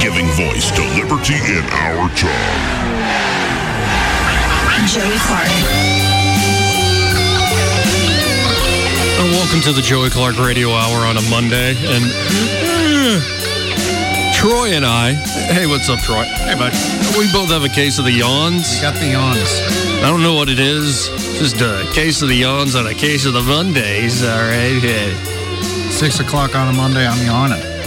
[0.00, 2.90] Giving voice to liberty in our time.
[4.88, 5.46] Joey Clark.
[9.20, 11.76] And welcome to the Joey Clark Radio Hour on a Monday.
[11.76, 12.04] And
[12.64, 13.20] uh,
[14.34, 15.12] Troy and I,
[15.52, 16.24] hey, what's up, Troy?
[16.24, 16.72] Hey, bud.
[17.18, 18.76] We both have a case of the yawns.
[18.76, 19.60] We got the yawns.
[20.02, 21.08] I don't know what it is.
[21.38, 24.24] Just a case of the yawns and a case of the Mondays.
[24.24, 24.82] All right.
[24.82, 25.12] Yeah.
[25.90, 27.79] Six o'clock on a Monday, I'm yawning.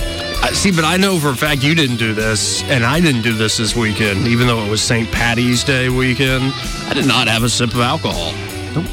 [0.52, 3.33] See, but I know for a fact you didn't do this, and I didn't do
[3.33, 5.11] this this weekend, even though it was St.
[5.11, 6.53] Patty's Day weekend.
[6.88, 8.31] I did not have a sip of alcohol.
[8.73, 8.86] Nope.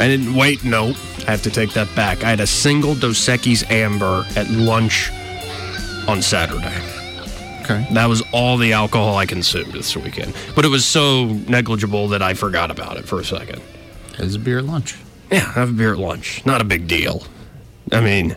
[0.00, 0.64] I didn't wait.
[0.64, 0.96] Nope.
[1.26, 2.24] I have to take that back.
[2.24, 5.10] I had a single Dos Equis Amber at lunch
[6.08, 6.80] on Saturday.
[7.62, 7.86] Okay.
[7.92, 10.34] That was all the alcohol I consumed this weekend.
[10.54, 13.60] But it was so negligible that I forgot about it for a second.
[14.18, 14.96] It's a beer at lunch.
[15.30, 16.46] Yeah, have a beer at lunch.
[16.46, 17.24] Not a big deal.
[17.92, 18.36] I mean,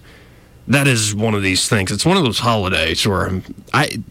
[0.67, 1.91] that is one of these things.
[1.91, 3.43] It's one of those holidays where I'm,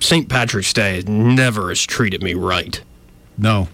[0.01, 0.29] St.
[0.29, 2.83] Patrick's Day never has treated me right.
[3.39, 3.69] No.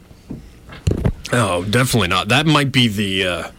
[1.32, 2.28] Oh, definitely not.
[2.28, 3.50] That might be the uh,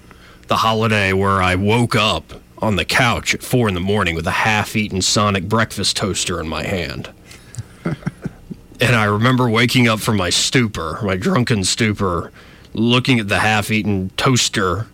[0.47, 4.25] the holiday where I woke up on the couch at four in the morning with
[4.25, 7.09] a half-eaten Sonic breakfast toaster in my hand.
[7.83, 12.31] and I remember waking up from my stupor, my drunken stupor,
[12.73, 14.87] looking at the half-eaten toaster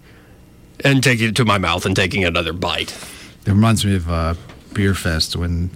[0.83, 2.97] and taking it to my mouth and taking another bite.
[3.45, 4.35] It reminds me of uh,
[4.73, 5.71] Beerfest when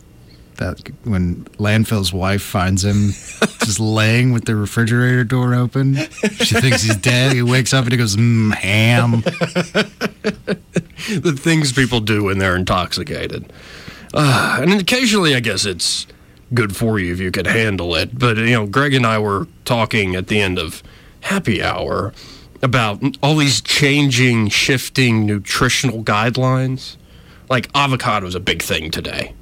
[0.57, 3.09] that when Landfill's wife finds him
[3.63, 5.95] just laying with the refrigerator door open.
[5.95, 7.33] She thinks he's dead.
[7.33, 9.21] He wakes up and he goes, mm, ham.
[11.21, 13.51] the things people do when they're intoxicated.
[14.13, 16.07] Uh, and occasionally, I guess it's
[16.53, 18.17] good for you if you can handle it.
[18.17, 20.81] But, you know, Greg and I were talking at the end of
[21.21, 22.13] happy hour
[22.61, 26.97] about all these changing, shifting nutritional guidelines.
[27.49, 29.33] Like avocado is a big thing today.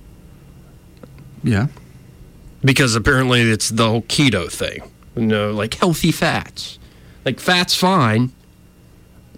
[1.43, 1.67] Yeah.
[2.63, 4.91] Because apparently it's the whole keto thing.
[5.15, 6.79] You know, like healthy fats.
[7.23, 8.31] Like fat's fine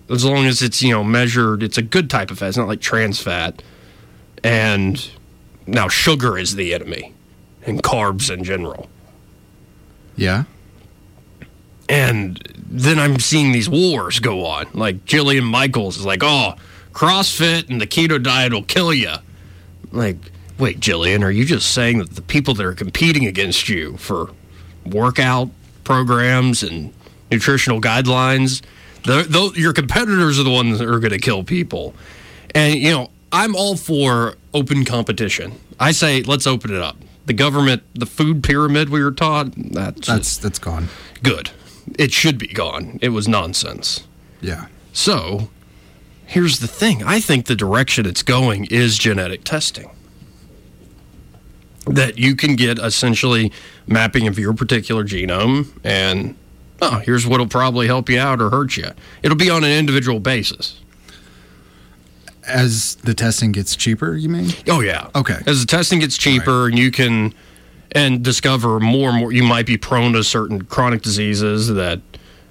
[0.09, 1.63] as long as it's, you know, measured.
[1.63, 2.49] It's a good type of fat.
[2.49, 3.61] It's not like trans fat.
[4.43, 5.09] And
[5.65, 7.13] now sugar is the enemy
[7.65, 8.89] and carbs in general.
[10.15, 10.45] Yeah.
[11.89, 14.67] And then I'm seeing these wars go on.
[14.73, 16.55] Like Jillian Michaels is like, oh,
[16.97, 19.13] CrossFit and the keto diet will kill you.
[19.91, 20.17] Like,
[20.57, 24.31] wait, Jillian, are you just saying that the people that are competing against you for
[24.83, 25.49] workout
[25.83, 26.91] programs and
[27.29, 28.63] nutritional guidelines,
[29.03, 31.93] the, the, your competitors are the ones that are going to kill people?
[32.55, 35.53] And, you know, I'm all for open competition.
[35.79, 36.97] I say, let's open it up.
[37.27, 40.87] The government, the food pyramid we were taught, that's that's that's gone.
[41.21, 41.51] Good.
[41.99, 42.97] It should be gone.
[43.03, 44.07] It was nonsense.
[44.41, 44.65] Yeah.
[44.93, 45.49] So,
[46.27, 47.03] here's the thing.
[47.03, 49.89] I think the direction it's going is genetic testing.
[51.85, 53.51] That you can get essentially
[53.87, 56.35] mapping of your particular genome and
[56.81, 58.91] oh, here's what'll probably help you out or hurt you.
[59.23, 60.81] It'll be on an individual basis.
[62.45, 64.51] As the testing gets cheaper, you mean?
[64.67, 65.09] Oh yeah.
[65.15, 65.37] Okay.
[65.47, 66.69] As the testing gets cheaper right.
[66.69, 67.33] and you can
[67.93, 72.01] and discover more and more you might be prone to certain chronic diseases that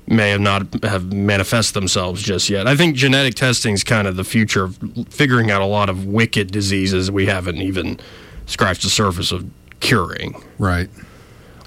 [0.06, 2.66] may have not have manifest themselves just yet.
[2.66, 4.78] I think genetic testing is kind of the future of
[5.08, 7.98] figuring out a lot of wicked diseases we haven't even
[8.46, 9.48] scratched the surface of
[9.80, 10.40] curing.
[10.58, 10.88] Right.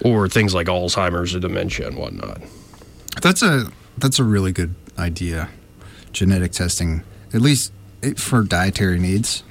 [0.03, 2.41] Or things like Alzheimer's or dementia and whatnot.
[3.21, 5.49] That's a that's a really good idea.
[6.13, 7.73] Genetic testing, at least
[8.15, 9.43] for dietary needs.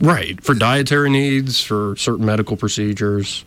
[0.00, 3.44] Right, for dietary needs, for certain medical procedures.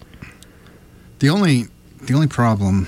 [1.19, 1.67] The only
[2.01, 2.87] the only problem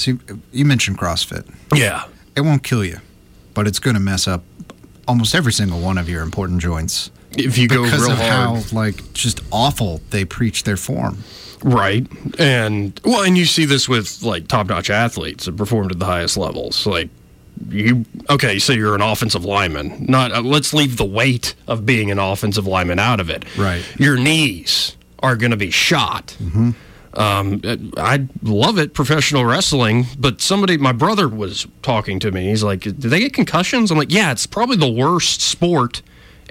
[0.00, 0.18] See,
[0.50, 1.46] you mentioned CrossFit.
[1.74, 2.04] Yeah.
[2.34, 3.00] It won't kill you,
[3.52, 4.42] but it's going to mess up
[5.06, 7.10] almost every single one of your important joints.
[7.36, 8.62] If you go because real of hard.
[8.62, 11.22] how like just awful they preach their form.
[11.62, 12.06] Right.
[12.38, 16.38] And well, and you see this with like top-notch athletes that performed at the highest
[16.38, 16.86] levels.
[16.86, 17.10] Like
[17.68, 20.06] you okay, so you're an offensive lineman.
[20.08, 23.44] Not uh, let's leave the weight of being an offensive lineman out of it.
[23.58, 23.84] Right.
[23.98, 26.36] Your knees are going to be shot.
[26.40, 26.70] Mm-hmm.
[27.14, 27.60] Um,
[27.96, 32.50] I love it, professional wrestling, but somebody, my brother was talking to me.
[32.50, 36.02] He's like, "Do they get concussions?" I'm like, "Yeah, it's probably the worst sport,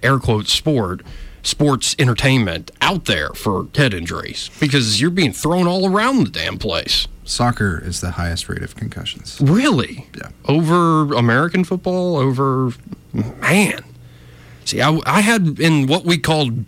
[0.03, 1.01] air quote sport,
[1.43, 6.57] sports entertainment out there for head injuries because you're being thrown all around the damn
[6.57, 7.07] place.
[7.23, 9.39] Soccer is the highest rate of concussions.
[9.39, 10.07] Really?
[10.17, 10.29] Yeah.
[10.45, 12.17] Over American football?
[12.17, 12.71] Over.
[13.13, 13.83] Man.
[14.65, 16.65] See, I, I had in what we called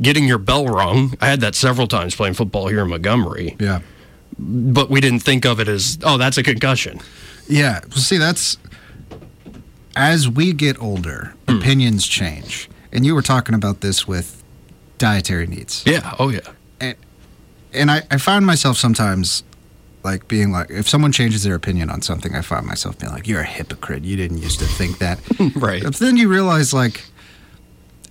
[0.00, 3.80] getting your bell rung, I had that several times playing football here in Montgomery, Yeah.
[4.38, 7.00] but we didn't think of it as, oh, that's a concussion.
[7.48, 7.80] Yeah.
[7.88, 8.58] Well, see, that's
[9.94, 11.56] as we get older, hmm.
[11.56, 12.68] opinions change.
[12.92, 14.42] And you were talking about this with
[14.98, 15.82] dietary needs.
[15.86, 16.14] Yeah.
[16.18, 16.40] Oh, yeah.
[17.72, 19.42] And I, I find myself sometimes
[20.02, 23.26] like being like, if someone changes their opinion on something, I find myself being like,
[23.26, 24.04] you're a hypocrite.
[24.04, 25.18] You didn't used to think that.
[25.56, 25.82] Right.
[25.82, 27.04] But then you realize, like,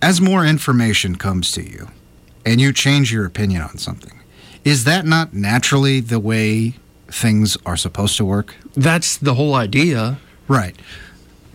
[0.05, 1.87] as more information comes to you
[2.45, 4.19] and you change your opinion on something,
[4.63, 6.73] is that not naturally the way
[7.07, 8.55] things are supposed to work?
[8.75, 10.17] That's the whole idea.
[10.47, 10.75] Right.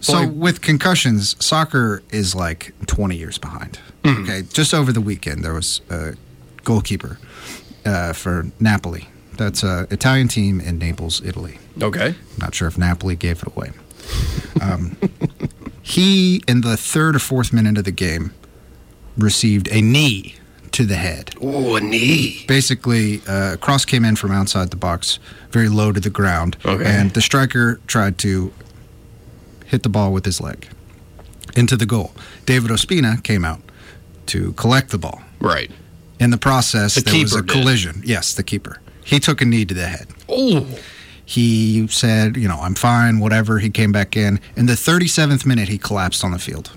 [0.01, 3.79] So Like- with concussions, soccer is like 20 years behind.
[4.05, 4.43] Okay.
[4.53, 6.15] Just over the weekend, there was a
[6.65, 7.19] goalkeeper
[7.85, 9.09] uh, for Napoli.
[9.37, 11.59] That's an Italian team in Naples, Italy.
[11.81, 12.15] Okay.
[12.39, 13.71] Not sure if Napoli gave it away.
[14.61, 14.97] Um,
[15.83, 18.33] he, in the third or fourth minute of the game,
[19.21, 20.35] received a knee
[20.73, 21.35] to the head.
[21.41, 22.45] Oh, a knee.
[22.47, 25.19] Basically, uh, cross came in from outside the box,
[25.51, 26.85] very low to the ground, Okay.
[26.85, 28.53] and the striker tried to
[29.67, 30.69] hit the ball with his leg
[31.57, 32.13] into the goal.
[32.47, 33.61] David Ospina came out
[34.27, 35.23] to collect the ball.
[35.41, 35.71] Right.
[36.21, 37.49] In the process, The there was a did.
[37.49, 38.03] collision.
[38.05, 38.81] Yes, the keeper.
[39.05, 40.07] He took a knee to the head.
[40.29, 40.67] Oh,
[41.25, 43.61] He said, you know, I'm fine, whatever.
[43.61, 44.41] He came back in.
[44.57, 46.71] In the 37th minute, he collapsed on the field.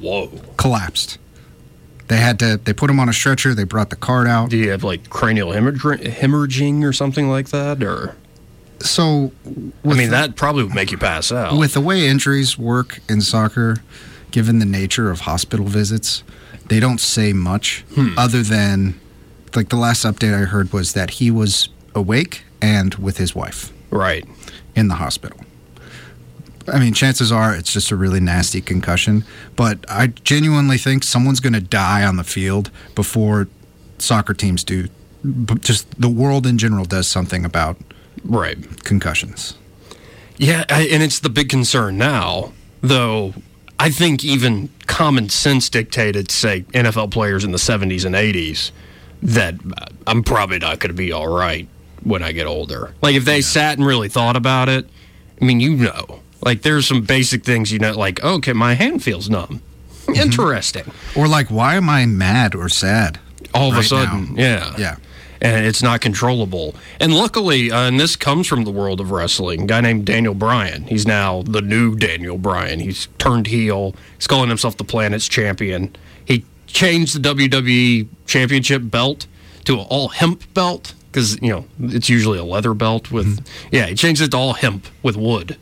[0.00, 0.28] Whoa.
[0.56, 1.18] Collapsed.
[2.08, 3.54] They had to, they put him on a stretcher.
[3.54, 4.48] They brought the cart out.
[4.50, 7.82] Do you have like cranial hemorrhag- hemorrhaging or something like that?
[7.82, 8.16] Or,
[8.80, 9.32] So,
[9.84, 11.58] I mean, that probably would make you pass out.
[11.58, 13.76] with the way injuries work in soccer,
[14.30, 16.22] given the nature of hospital visits,
[16.68, 18.10] they don't say much hmm.
[18.16, 18.98] other than,
[19.54, 23.72] like, the last update I heard was that he was awake and with his wife.
[23.90, 24.24] right.
[24.74, 25.40] in the hospital.
[26.72, 29.24] I mean, chances are it's just a really nasty concussion,
[29.56, 33.48] but I genuinely think someone's going to die on the field before
[33.98, 34.88] soccer teams do.
[35.24, 37.76] b- Just the world in general does something about
[38.24, 38.58] Right.
[38.84, 39.54] concussions.
[40.36, 43.34] Yeah, I, and it's the big concern now, though.
[43.80, 48.72] I think even common sense dictated, say, NFL players in the 70s and 80s,
[49.22, 51.68] that uh, I'm probably not going to be all right
[52.02, 52.92] when I get older.
[53.02, 54.88] Like, if they sat and really thought about it,
[55.40, 59.02] I mean, you know, like, there's some basic things, you know, like, okay, my hand
[59.02, 59.62] feels numb.
[60.14, 60.90] Interesting.
[61.16, 63.18] Or like, why am I mad or sad?
[63.54, 64.42] All of a sudden, now?
[64.42, 64.74] yeah.
[64.78, 64.96] Yeah.
[65.40, 66.74] and it's not controllable.
[67.00, 70.34] And luckily, uh, and this comes from the world of wrestling, a guy named Daniel
[70.34, 70.84] Bryan.
[70.84, 72.80] He's now the new Daniel Bryan.
[72.80, 73.94] He's turned heel.
[74.16, 75.94] He's calling himself the planet's champion.
[76.24, 79.26] He changed the WWE championship belt
[79.64, 83.86] to an all hemp belt because, you know, it's usually a leather belt with, yeah,
[83.86, 85.56] he changed it to all hemp with wood.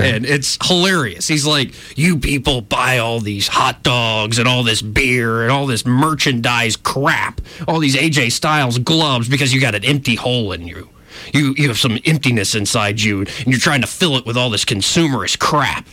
[0.00, 1.28] And it's hilarious.
[1.28, 5.66] He's like, you people buy all these hot dogs and all this beer and all
[5.66, 10.66] this merchandise crap, all these AJ Styles gloves because you got an empty hole in
[10.66, 10.88] you.
[11.32, 14.50] You you have some emptiness inside you and you're trying to fill it with all
[14.50, 15.86] this consumerist crap.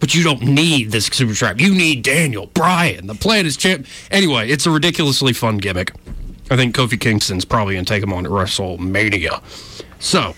[0.00, 1.60] But you don't need this super crap.
[1.60, 3.86] You need Daniel Bryan, the planet's champ.
[4.10, 5.92] Anyway, it's a ridiculously fun gimmick.
[6.50, 9.42] I think Kofi Kingston's probably going to take him on at WrestleMania.
[9.98, 10.34] So,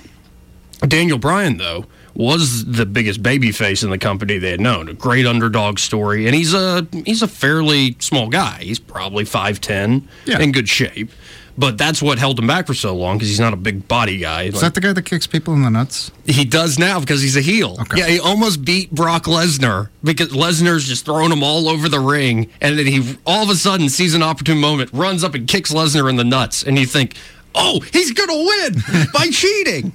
[0.87, 1.87] Daniel Bryan, though,
[2.19, 4.89] was the biggest babyface in the company they had known.
[4.89, 8.59] A great underdog story, and he's a he's a fairly small guy.
[8.61, 10.41] He's probably five ten, Yeah.
[10.41, 11.11] in good shape.
[11.57, 14.19] But that's what held him back for so long because he's not a big body
[14.19, 14.43] guy.
[14.45, 16.13] Is that the guy that kicks people in the nuts?
[16.25, 17.77] He does now because he's a heel.
[17.81, 17.99] Okay.
[17.99, 22.49] Yeah, he almost beat Brock Lesnar because Lesnar's just throwing him all over the ring,
[22.61, 25.73] and then he all of a sudden sees an opportune moment, runs up and kicks
[25.73, 27.15] Lesnar in the nuts, and you think,
[27.57, 29.93] "Oh, he's gonna win by cheating,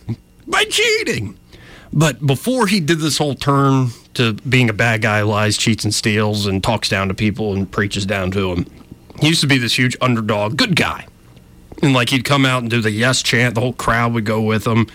[0.47, 1.37] by cheating."
[1.93, 5.93] But before he did this whole turn to being a bad guy, lies, cheats, and
[5.93, 8.65] steals, and talks down to people and preaches down to them,
[9.21, 11.05] he used to be this huge underdog, good guy.
[11.83, 14.41] And like he'd come out and do the yes chant, the whole crowd would go
[14.41, 14.87] with him.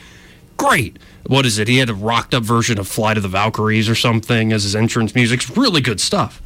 [0.56, 0.98] Great.
[1.26, 1.68] What is it?
[1.68, 4.74] He had a rocked up version of Flight of the Valkyries or something as his
[4.74, 5.42] entrance music.
[5.42, 6.42] It's really good stuff.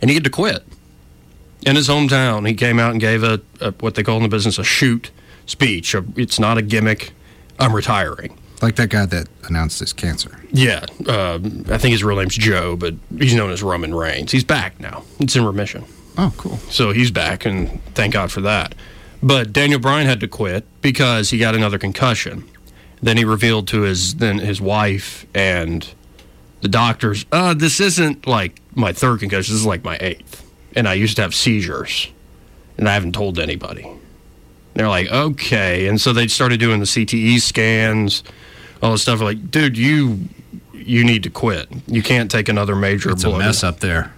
[0.00, 0.64] And he had to quit.
[1.64, 4.28] In his hometown, he came out and gave a, a what they call in the
[4.28, 5.12] business a shoot
[5.46, 5.94] speech.
[5.94, 7.12] A, it's not a gimmick.
[7.60, 8.36] I'm retiring.
[8.62, 10.40] Like that guy that announced his cancer.
[10.52, 14.30] Yeah, uh, I think his real name's Joe, but he's known as Roman Reigns.
[14.30, 15.02] He's back now.
[15.18, 15.84] It's in remission.
[16.16, 16.58] Oh, cool.
[16.70, 18.74] So he's back, and thank God for that.
[19.22, 22.48] But Daniel Bryan had to quit because he got another concussion.
[23.02, 25.88] Then he revealed to his then his wife and
[26.60, 29.52] the doctors, uh, this isn't like my third concussion.
[29.52, 30.48] This is like my eighth.
[30.76, 32.08] and I used to have seizures,
[32.78, 33.90] and I haven't told anybody.
[34.74, 38.22] They're like, okay, and so they started doing the CTE scans,
[38.82, 39.20] all this stuff.
[39.20, 40.28] Like, dude, you
[40.72, 41.68] you need to quit.
[41.86, 44.12] You can't take another major It's a mess up there.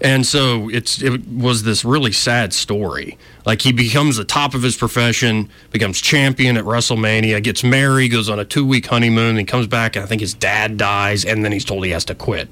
[0.00, 3.16] And so it's it was this really sad story.
[3.46, 8.28] Like he becomes the top of his profession, becomes champion at WrestleMania, gets married, goes
[8.28, 11.44] on a two week honeymoon, and comes back, and I think his dad dies, and
[11.44, 12.48] then he's told he has to quit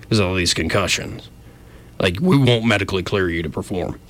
[0.00, 1.28] because of all these concussions.
[2.00, 4.00] Like we won't medically clear you to perform.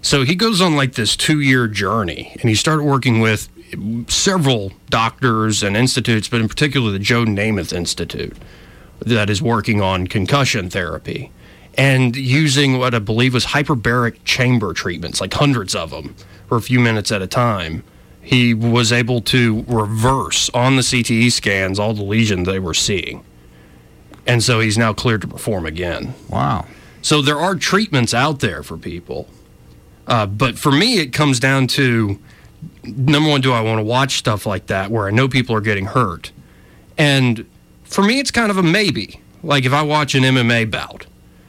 [0.00, 3.48] So he goes on like this two year journey, and he started working with
[4.08, 8.36] several doctors and institutes, but in particular the Joe Namath Institute
[9.00, 11.30] that is working on concussion therapy
[11.76, 16.14] and using what I believe was hyperbaric chamber treatments, like hundreds of them
[16.48, 17.82] for a few minutes at a time.
[18.20, 23.24] He was able to reverse on the CTE scans all the lesions they were seeing.
[24.26, 26.14] And so he's now cleared to perform again.
[26.28, 26.66] Wow.
[27.00, 29.28] So there are treatments out there for people.
[30.06, 32.20] Uh, but for me, it comes down to
[32.84, 35.60] number one, do I want to watch stuff like that where I know people are
[35.60, 36.32] getting hurt?
[36.98, 37.46] And
[37.84, 39.20] for me, it's kind of a maybe.
[39.42, 41.06] Like if I watch an MMA bout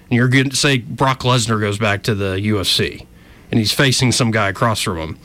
[0.10, 3.06] and you're going to say Brock Lesnar goes back to the UFC
[3.52, 5.20] and he's facing some guy across from him.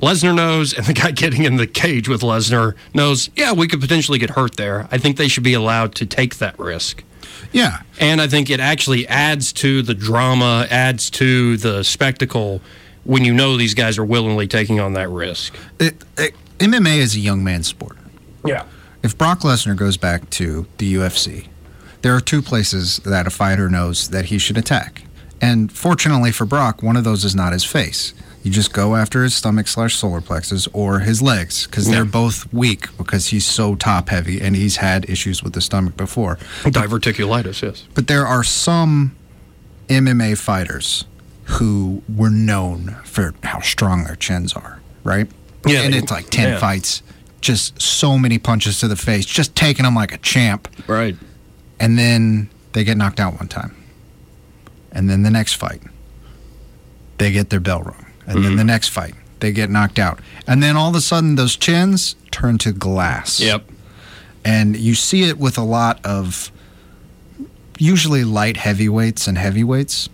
[0.00, 3.80] Lesnar knows, and the guy getting in the cage with Lesnar knows, yeah, we could
[3.80, 4.88] potentially get hurt there.
[4.90, 7.02] I think they should be allowed to take that risk.
[7.52, 7.82] Yeah.
[8.00, 12.60] And I think it actually adds to the drama, adds to the spectacle
[13.08, 15.54] when you know these guys are willingly taking on that risk.
[15.80, 17.96] It, it, MMA is a young man's sport.
[18.44, 18.64] Yeah.
[19.02, 21.46] If Brock Lesnar goes back to the UFC,
[22.02, 25.04] there are two places that a fighter knows that he should attack.
[25.40, 28.12] And fortunately for Brock, one of those is not his face.
[28.42, 32.10] You just go after his stomach slash solar plexus or his legs because they're Yeah.
[32.10, 36.36] both weak because he's so top heavy and he's had issues with the stomach before.
[36.64, 37.84] Diverticulitis, yes.
[37.94, 39.16] But there are some
[39.88, 41.06] MMA fighters
[41.48, 45.26] who were known for how strong their chins are, right?
[45.66, 46.58] Yeah, And they- it's like 10 yeah.
[46.58, 47.02] fights,
[47.40, 50.68] just so many punches to the face, just taking them like a champ.
[50.86, 51.16] Right.
[51.80, 53.74] And then they get knocked out one time.
[54.92, 55.80] And then the next fight,
[57.18, 58.06] they get their bell rung.
[58.26, 58.56] And then mm-hmm.
[58.56, 60.20] the next fight, they get knocked out.
[60.46, 63.40] And then all of a sudden, those chins turn to glass.
[63.40, 63.64] Yep.
[64.44, 66.50] And you see it with a lot of
[67.78, 70.08] usually light heavyweights and heavyweights.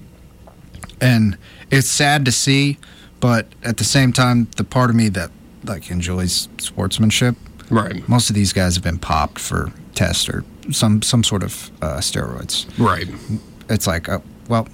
[1.00, 1.36] And
[1.70, 2.78] it's sad to see,
[3.20, 5.30] but at the same time, the part of me that
[5.64, 7.36] like enjoys sportsmanship,
[7.70, 8.06] Right.
[8.08, 11.96] most of these guys have been popped for tests or some some sort of uh,
[11.98, 12.66] steroids.
[12.78, 13.08] Right.
[13.70, 14.68] It's like, uh, well,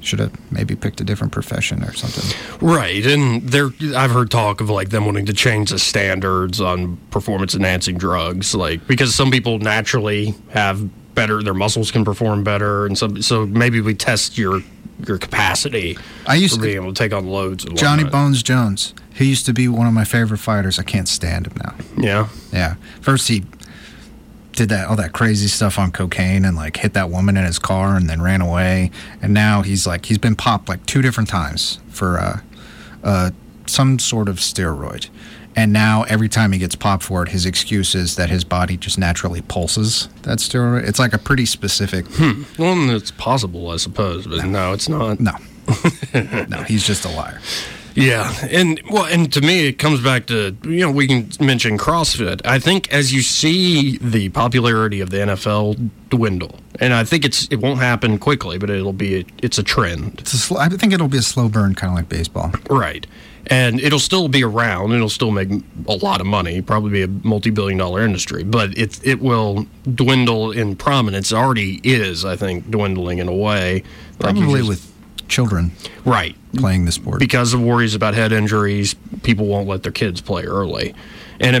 [0.00, 2.36] should have maybe picked a different profession or something.
[2.66, 3.04] Right.
[3.04, 7.54] And there I've heard talk of like them wanting to change the standards on performance
[7.54, 12.96] enhancing drugs like because some people naturally have better their muscles can perform better and
[12.96, 14.62] some so maybe we test your
[15.06, 18.12] your capacity I used for to- being able to take on loads Johnny whatnot.
[18.12, 18.94] Bones Jones.
[19.14, 20.78] He used to be one of my favorite fighters.
[20.78, 21.74] I can't stand him now.
[21.96, 22.28] Yeah.
[22.52, 22.74] Yeah.
[23.00, 23.44] First he
[24.52, 27.58] did that all that crazy stuff on cocaine and like hit that woman in his
[27.58, 28.90] car and then ran away.
[29.22, 32.40] And now he's like he's been popped like two different times for uh,
[33.04, 33.30] uh,
[33.66, 35.08] some sort of steroid.
[35.58, 38.76] And now every time he gets popped for it, his excuse is that his body
[38.76, 40.86] just naturally pulses that steroid.
[40.86, 42.06] It's like a pretty specific.
[42.10, 42.44] Hmm.
[42.56, 45.18] Well, it's possible, I suppose, but no, it's not.
[45.18, 45.32] No,
[46.48, 47.40] no, he's just a liar.
[47.96, 51.76] Yeah, and well, and to me, it comes back to you know we can mention
[51.76, 52.40] CrossFit.
[52.44, 57.48] I think as you see the popularity of the NFL dwindle, and I think it's
[57.50, 60.92] it won't happen quickly, but it'll be it's a trend, It's a sl- I think
[60.92, 62.52] it'll be a slow burn, kind of like baseball.
[62.70, 63.04] right?
[63.50, 64.92] And it'll still be around.
[64.92, 65.48] It'll still make
[65.88, 70.76] a lot of money, probably be a multi-billion-dollar industry, but it it will dwindle in
[70.76, 71.32] prominence.
[71.32, 73.82] It already is, I think, dwindling in a way.
[74.20, 74.92] like Probably just- with
[75.28, 75.72] children
[76.06, 77.18] right playing the sport.
[77.18, 80.94] because of worries about head injuries, people won't let their kids play early.
[81.38, 81.54] And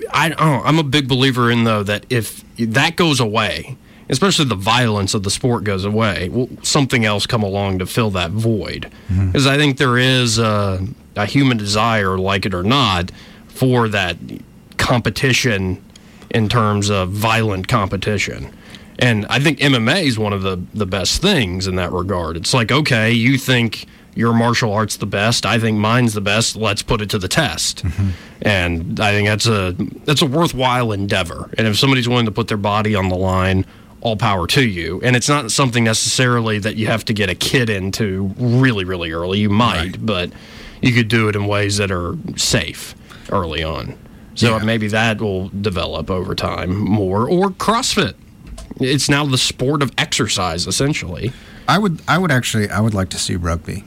[0.00, 3.78] it, I don't know, I'm a big believer in though that if that goes away,
[4.10, 8.10] especially the violence of the sport goes away, will something else come along to fill
[8.10, 8.90] that void?
[9.10, 9.28] Mm-hmm.
[9.28, 13.10] Because I think there is a, a human desire, like it or not,
[13.48, 14.16] for that
[14.78, 15.82] competition
[16.30, 18.52] in terms of violent competition.
[18.98, 22.36] And I think MMA is one of the, the best things in that regard.
[22.36, 26.54] It's like, okay, you think your martial art's the best, I think mine's the best,
[26.54, 27.82] let's put it to the test.
[27.84, 28.10] Mm-hmm.
[28.42, 31.50] And I think that's a that's a worthwhile endeavor.
[31.56, 33.64] And if somebody's willing to put their body on the line,
[34.02, 35.00] all power to you.
[35.02, 39.12] And it's not something necessarily that you have to get a kid into really, really
[39.12, 39.38] early.
[39.38, 40.30] You might, but
[40.82, 42.94] you could do it in ways that are safe
[43.30, 43.94] early on.
[44.34, 44.64] So Yeah.
[44.64, 47.28] maybe that will develop over time more.
[47.28, 48.14] Or CrossFit.
[48.80, 51.32] It's now the sport of exercise, essentially.
[51.68, 53.84] I would I would actually I would like to see rugby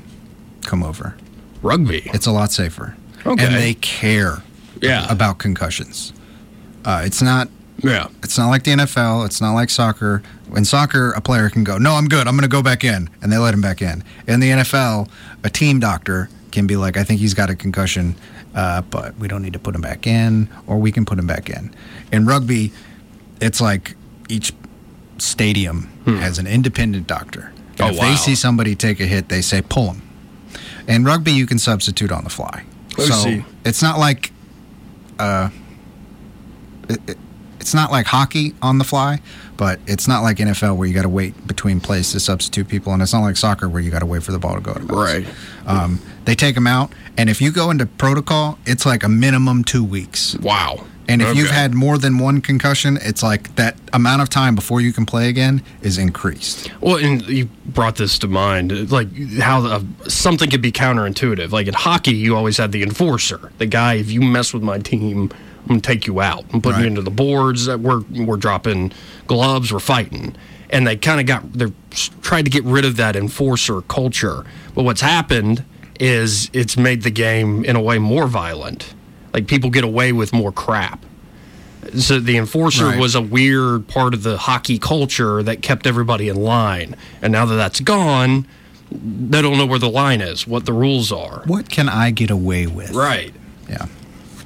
[0.63, 1.15] come over.
[1.61, 2.03] Rugby.
[2.13, 2.95] It's a lot safer.
[3.25, 3.43] Okay.
[3.45, 4.43] And they care
[4.81, 5.05] Yeah.
[5.11, 6.13] about concussions.
[6.85, 7.49] Uh, it's not
[7.81, 8.07] Yeah.
[8.23, 10.21] it's not like the NFL, it's not like soccer.
[10.55, 12.27] In soccer, a player can go, "No, I'm good.
[12.27, 14.03] I'm going to go back in." And they let him back in.
[14.27, 15.09] In the NFL,
[15.43, 18.15] a team doctor can be like, "I think he's got a concussion,
[18.55, 21.27] uh, but we don't need to put him back in or we can put him
[21.27, 21.73] back in."
[22.11, 22.71] In rugby,
[23.39, 23.95] it's like
[24.29, 24.53] each
[25.17, 27.51] stadium has an independent doctor.
[27.77, 27.83] Hmm.
[27.83, 30.01] Oh, if they see somebody take a hit, they say pull him.
[30.87, 32.63] In rugby, you can substitute on the fly.
[32.97, 33.43] So see.
[33.65, 34.31] it's not like,
[35.19, 35.49] uh,
[36.89, 37.17] it, it-
[37.65, 39.19] it's not like hockey on the fly,
[39.57, 42.93] but it's not like NFL where you got to wait between plays to substitute people,
[42.93, 44.75] and it's not like soccer where you got to wait for the ball to go
[44.75, 44.91] to bounce.
[44.91, 45.27] Right.
[45.65, 49.63] Um, they take them out, and if you go into protocol, it's like a minimum
[49.63, 50.37] two weeks.
[50.37, 50.85] Wow.
[51.07, 54.79] And if you've had more than one concussion, it's like that amount of time before
[54.79, 56.71] you can play again is increased.
[56.81, 59.07] Well, and you brought this to mind, like
[59.39, 61.51] how uh, something could be counterintuitive.
[61.51, 63.95] Like in hockey, you always had the enforcer, the guy.
[63.95, 65.31] If you mess with my team,
[65.65, 66.45] I'm gonna take you out.
[66.53, 67.67] I'm putting you into the boards.
[67.67, 68.91] We're we're dropping
[69.27, 69.73] gloves.
[69.73, 70.35] We're fighting.
[70.69, 71.71] And they kind of got they
[72.21, 74.45] tried to get rid of that enforcer culture.
[74.73, 75.63] But what's happened
[75.99, 78.93] is it's made the game in a way more violent.
[79.33, 81.03] Like people get away with more crap.
[81.97, 82.99] So the enforcer Right.
[82.99, 86.95] was a weird part of the hockey culture that kept everybody in line.
[87.21, 88.47] And now that that's gone,
[88.91, 91.43] they don't know where the line is, what the rules are.
[91.45, 92.91] What can I get away with?
[92.91, 93.33] Right.
[93.69, 93.85] Yeah.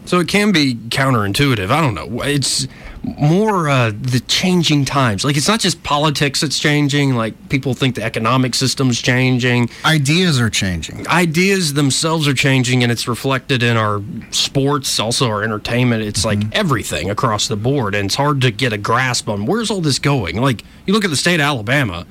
[0.10, 1.70] So it can be counterintuitive.
[1.70, 2.24] I don't know.
[2.24, 2.68] It's
[3.04, 5.24] more uh, the changing times.
[5.24, 7.14] Like it's not just politics that's changing.
[7.14, 9.70] Like people think the economic system's changing.
[9.86, 11.08] Ideas are changing.
[11.08, 14.02] Ideas themselves are changing, and it's reflected in our
[14.32, 16.02] sports, also our entertainment.
[16.02, 19.70] It's like everything across the board, and it's hard to get a grasp on where's
[19.70, 20.42] all this going.
[20.42, 22.08] Like you look at the state of Alabama,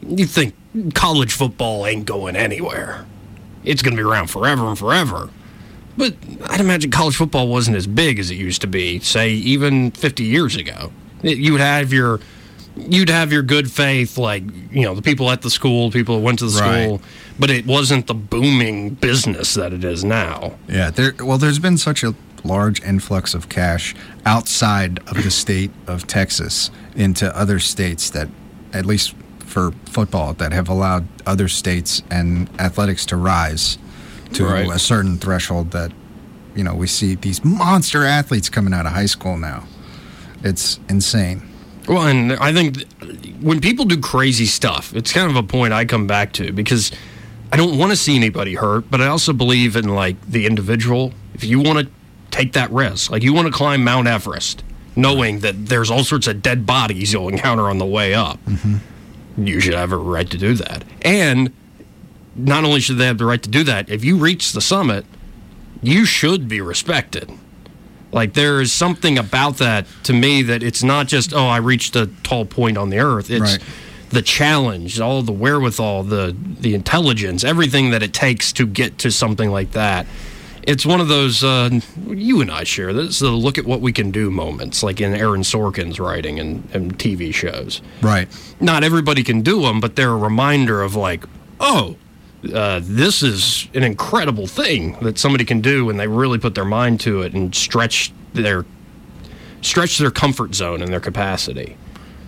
[0.00, 0.54] you think
[0.94, 3.04] college football ain't going anywhere.
[3.62, 5.28] It's going to be around forever and forever.
[5.96, 6.14] But
[6.48, 10.24] I'd imagine college football wasn't as big as it used to be, say even 50
[10.24, 10.92] years ago.
[11.22, 12.20] It- You would have your
[12.74, 16.22] you'd have your good faith like, you know, the people at the school, people that
[16.22, 16.84] went to the Right.
[16.84, 17.02] school,
[17.38, 20.54] but it wasn't the booming business that it is now.
[20.70, 21.14] Yeah, there.
[21.20, 22.14] Well, there's been such a
[22.44, 28.28] large influx of cash outside of the state of Texas into other states that,
[28.72, 29.12] at least
[29.44, 33.76] for football, that have allowed other states and athletics to rise
[34.34, 34.68] to Right.
[34.70, 35.70] a certain threshold.
[35.72, 35.92] That,
[36.54, 39.64] you know, we see these monster athletes coming out of high school now.
[40.42, 41.42] It's insane.
[41.88, 42.84] Well, and I think
[43.40, 46.92] when people do crazy stuff, it's kind of a point I come back to because
[47.52, 51.12] I don't want to see anybody hurt, but I also believe in like the individual.
[51.34, 51.92] If you want to
[52.30, 54.62] take that risk, like you want to climb Mount Everest,
[54.94, 58.76] knowing that there's all sorts of dead bodies you'll encounter on the way up, mm-hmm.
[59.44, 60.84] you should have a right to do that.
[61.02, 61.52] And
[62.36, 65.04] not only should they have the right to do that, if you reach the summit,
[65.82, 67.30] you should be respected.
[68.12, 71.96] Like there is something about that to me that it's not just oh I reached
[71.96, 73.30] a tall point on the earth.
[73.30, 73.58] It's Right.
[74.10, 79.10] the challenge, all the wherewithal, the the intelligence, everything that it takes to get to
[79.10, 80.06] something like that.
[80.64, 81.70] It's one of those uh,
[82.08, 83.18] you and I share this.
[83.18, 86.96] The look at what we can do moments, like in Aaron Sorkin's writing and, and
[86.98, 88.28] TV shows Right.
[88.60, 91.24] not everybody can do them, but they're a reminder of like,
[91.58, 91.96] oh,
[92.52, 96.64] uh, this is an incredible thing that somebody can do when they really put their
[96.64, 98.64] mind to it and stretch their
[99.60, 101.76] stretch their comfort zone and their capacity.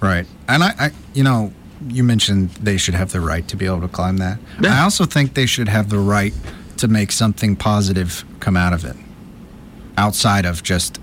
[0.01, 0.27] Right.
[0.49, 1.53] And I, I, you know,
[1.89, 4.39] you mentioned they should have the right to be able to climb that.
[4.61, 4.79] Yeah.
[4.79, 6.33] I also think they should have the right
[6.77, 8.97] to make something positive come out of it
[9.97, 11.01] outside of just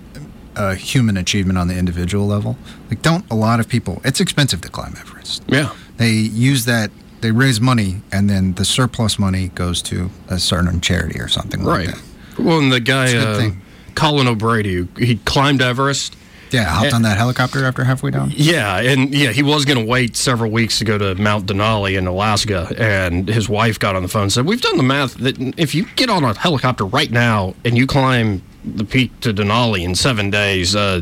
[0.56, 2.58] a human achievement on the individual level.
[2.89, 5.43] Like, don't a lot of people, it's expensive to climb Everest.
[5.47, 5.74] Yeah.
[5.97, 10.81] They use that, they raise money, and then the surplus money goes to a certain
[10.81, 11.88] charity or something Right.
[11.88, 12.43] like that.
[12.43, 13.55] Well, and the guy, It's a good uh.
[13.95, 16.15] Colin O'Brady, he climbed Everest.
[16.51, 16.95] Yeah, hopped Yeah.
[16.95, 18.34] on that helicopter after halfway down.
[18.36, 21.97] Yeah, and yeah, he was going to wait several weeks to go to Mount Denali
[21.97, 25.13] in Alaska, and his wife got on the phone and said, "We've done the math
[25.19, 29.34] that if you get on a helicopter right now and you climb the peak to
[29.34, 31.01] Denali in seven days, uh,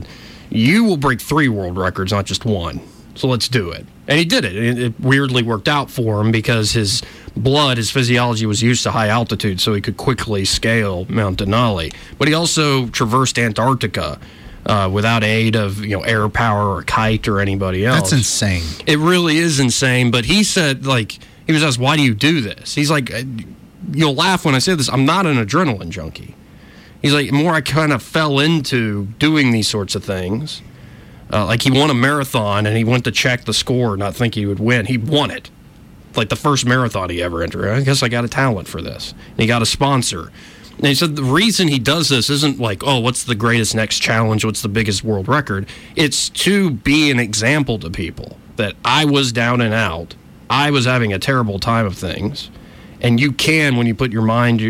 [0.52, 2.80] you will break three world records, not just one.
[3.16, 4.56] So let's do it." And he did it.
[4.56, 7.04] It, it weirdly worked out for him because his
[7.38, 11.94] blood, his physiology was used to high altitude, so he could quickly scale Mount Denali.
[12.18, 14.20] But he also traversed Antarctica.
[14.66, 18.12] Uh, without aid of you know air power or kite or anybody else.
[18.12, 18.64] That's insane.
[18.86, 20.12] It really is insane.
[20.12, 21.18] But he said, like,
[21.48, 22.76] he was asked, why do you do this?
[22.76, 23.10] He's like,
[23.92, 24.90] you'll laugh when I say this.
[24.90, 26.36] I'm not an adrenaline junkie.
[27.02, 30.62] He's like, more I kind of fell into doing these sorts of things.
[31.32, 34.36] Uh, like, he won a marathon and he went to check the score, not think
[34.36, 34.86] he would win.
[34.88, 35.50] He won it.
[36.16, 37.70] like the first marathon he ever entered.
[37.70, 39.14] I guess I got a talent for this.
[39.32, 40.32] And he got a sponsor.
[40.78, 44.00] And he said the reason he does this isn't like, oh, what's the greatest next
[44.00, 44.46] challenge?
[44.46, 45.68] What's the biggest world record?
[45.96, 50.16] It's to be an example to people that I was down and out.
[50.50, 52.50] I was having a terrible time of things.
[53.02, 54.62] And you can, when you put your mind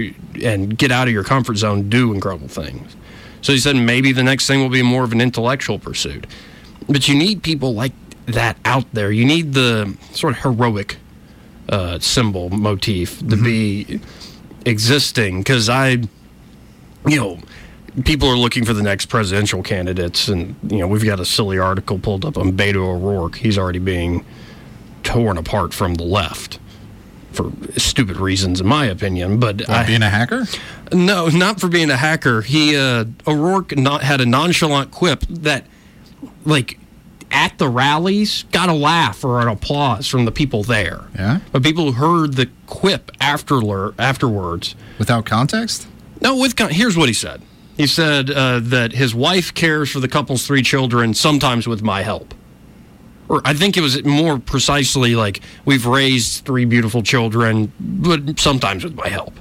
[0.43, 2.95] and get out of your comfort zone, do incredible things.
[3.41, 6.27] So he said maybe the next thing will be more of an intellectual pursuit.
[6.89, 7.93] But you need people like
[8.25, 9.11] that out there.
[9.11, 10.97] You need the sort of heroic
[11.69, 13.99] uh, symbol motif to be
[14.65, 17.39] existing because I, you know,
[18.05, 21.59] people are looking for the next presidential candidates, and you know we've got a silly
[21.59, 23.35] article pulled up on Beto O'Rourke.
[23.35, 24.25] He's already being
[25.03, 26.59] torn apart from the left
[27.31, 29.39] for stupid reasons, in my opinion.
[29.39, 30.45] But What, I, being a hacker?
[30.91, 32.41] no, not for being a hacker.
[32.41, 35.65] He uh, O'Rourke not had a nonchalant quip that,
[36.45, 36.78] like,
[37.31, 41.05] at the rallies, got a laugh or an applause from the people there.
[41.15, 41.39] Yeah?
[41.51, 44.75] But people who heard the quip after afterwards.
[44.97, 45.87] Without context?
[46.21, 47.41] No, with con- here's what he said.
[47.77, 52.01] He said uh, that his wife cares for the couple's three children, sometimes with my
[52.01, 52.33] help.
[53.29, 58.83] Or I think it was more precisely like we've raised three beautiful children, but sometimes
[58.83, 59.33] with my help,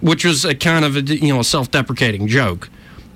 [0.00, 2.68] which was a kind of a you know a self-deprecating joke.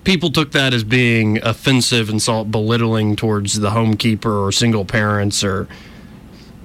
[0.04, 4.84] People took that as being offensive and saw it belittling towards the homekeeper or single
[4.84, 5.68] parents or.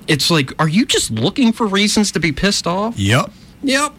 [0.07, 2.97] It's like, are you just looking for reasons to be pissed off?
[2.99, 3.31] Yep.
[3.63, 3.93] Yep.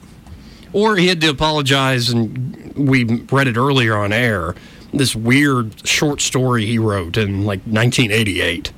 [0.72, 4.54] Or he had to apologize, and we read it earlier on air.
[4.92, 8.72] This weird short story he wrote in like 1988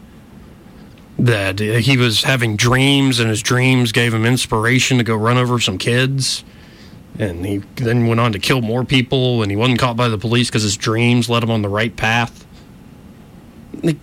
[1.19, 5.61] that he was having dreams, and his dreams gave him inspiration to go run over
[5.61, 6.45] some kids.
[7.19, 10.19] And he then went on to kill more people, and he wasn't caught by the
[10.19, 12.47] police because his dreams led him on the right path.
[13.83, 13.97] Like,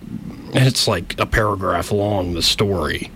[0.52, 3.10] it's like a paragraph long, the story.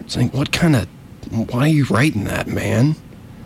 [0.00, 0.88] It's like, what kind of,
[1.30, 2.96] why are you writing that, man?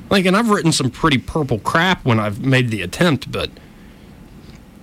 [0.09, 3.50] Like, and I've written some pretty purple crap when I've made the attempt, but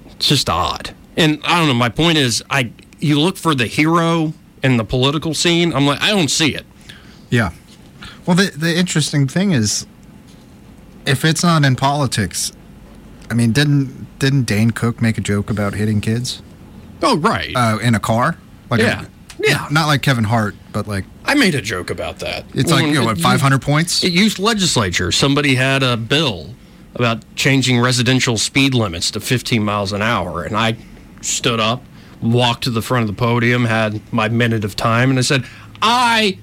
[0.06, 0.96] it's just odd.
[1.16, 1.74] And I don't know.
[1.74, 5.74] My point is, I you look for the hero in the political scene.
[5.74, 6.66] I'm like, I don't see it.
[7.30, 7.52] Yeah.
[8.26, 9.86] Well, the the interesting thing is,
[11.06, 12.52] if it's not in politics,
[13.30, 16.42] I mean, didn't didn't Dane Cook make a joke about hitting kids
[17.02, 17.56] Oh, right.
[17.56, 18.38] uh, in a car?
[18.70, 19.06] Like Yeah.
[19.42, 19.68] Yeah.
[19.72, 22.44] Not like Kevin Hart, but like I made a joke about that.
[22.54, 24.04] it's like you know what, used- five hundred points.
[24.04, 25.12] It used legislature.
[25.12, 26.54] Somebody had a bill
[26.96, 30.76] about changing residential speed limits to 15 miles an hour, and I
[31.22, 31.84] stood up,
[32.22, 35.46] walked to the front of the podium, had my minute of time, and I said,
[35.82, 36.40] "I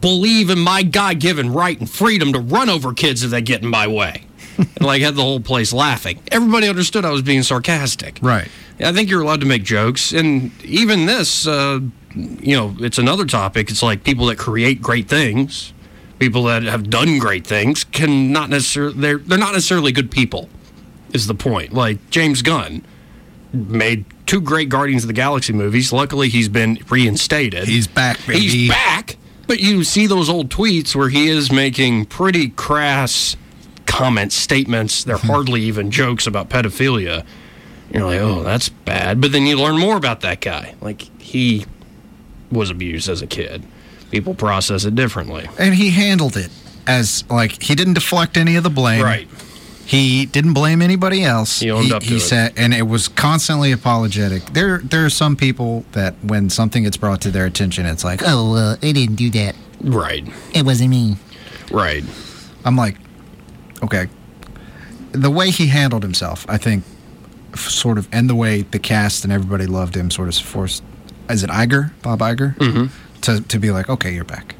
[0.00, 3.68] believe in my God-given right and freedom to run over kids if they get in
[3.68, 4.24] my way."
[4.58, 6.20] and like had the whole place laughing.
[6.30, 8.18] Everybody understood I was being sarcastic.
[8.20, 8.48] Right.
[8.80, 11.80] I think you're allowed to make jokes, and even this, uh,
[12.14, 13.70] you know, it's another topic.
[13.70, 15.72] It's like people that create great things,
[16.18, 20.48] people that have done great things, can not necessarily they're they're not necessarily good people.
[21.12, 21.72] Is the point?
[21.72, 22.84] Like James Gunn
[23.52, 25.92] made two great Guardians of the Galaxy movies.
[25.92, 27.66] Luckily, he's been reinstated.
[27.66, 28.40] He's back, baby.
[28.40, 29.16] He's back.
[29.48, 33.36] But you see those old tweets where he is making pretty crass
[33.86, 35.02] comments, statements.
[35.02, 35.26] They're mm-hmm.
[35.26, 37.24] hardly even jokes about pedophilia.
[37.92, 39.20] You're like, oh, that's bad.
[39.20, 40.76] But then you learn more about that guy.
[40.80, 41.64] Like, he
[42.52, 43.64] was abused as a kid.
[44.10, 45.48] People process it differently.
[45.58, 46.50] And he handled it
[46.86, 49.02] as like he didn't deflect any of the blame.
[49.02, 49.28] Right.
[49.88, 51.60] He didn't blame anybody else.
[51.60, 52.20] He owned up to he it.
[52.20, 54.44] said, and it was constantly apologetic.
[54.52, 58.20] There, there are some people that when something gets brought to their attention, it's like,
[58.22, 59.56] oh, uh, I didn't do that.
[59.80, 60.28] Right.
[60.54, 61.16] It wasn't me.
[61.70, 62.04] Right.
[62.66, 62.96] I'm like,
[63.82, 64.08] okay.
[65.12, 66.84] The way he handled himself, I think,
[67.54, 70.82] f- sort of, and the way the cast and everybody loved him, sort of forced.
[71.30, 73.20] Is it Iger, Bob Iger, mm-hmm.
[73.22, 74.54] to to be like, okay, you're back.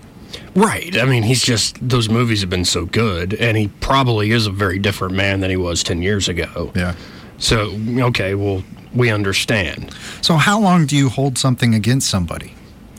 [0.59, 0.97] Right.
[0.99, 4.51] I mean, he's just, those movies have been so good, and he probably is a
[4.51, 6.73] very different man than he was 10 years ago.
[6.75, 6.95] Yeah.
[7.39, 9.95] So, okay, well, we understand.
[10.23, 12.55] So how long do you hold something against somebody?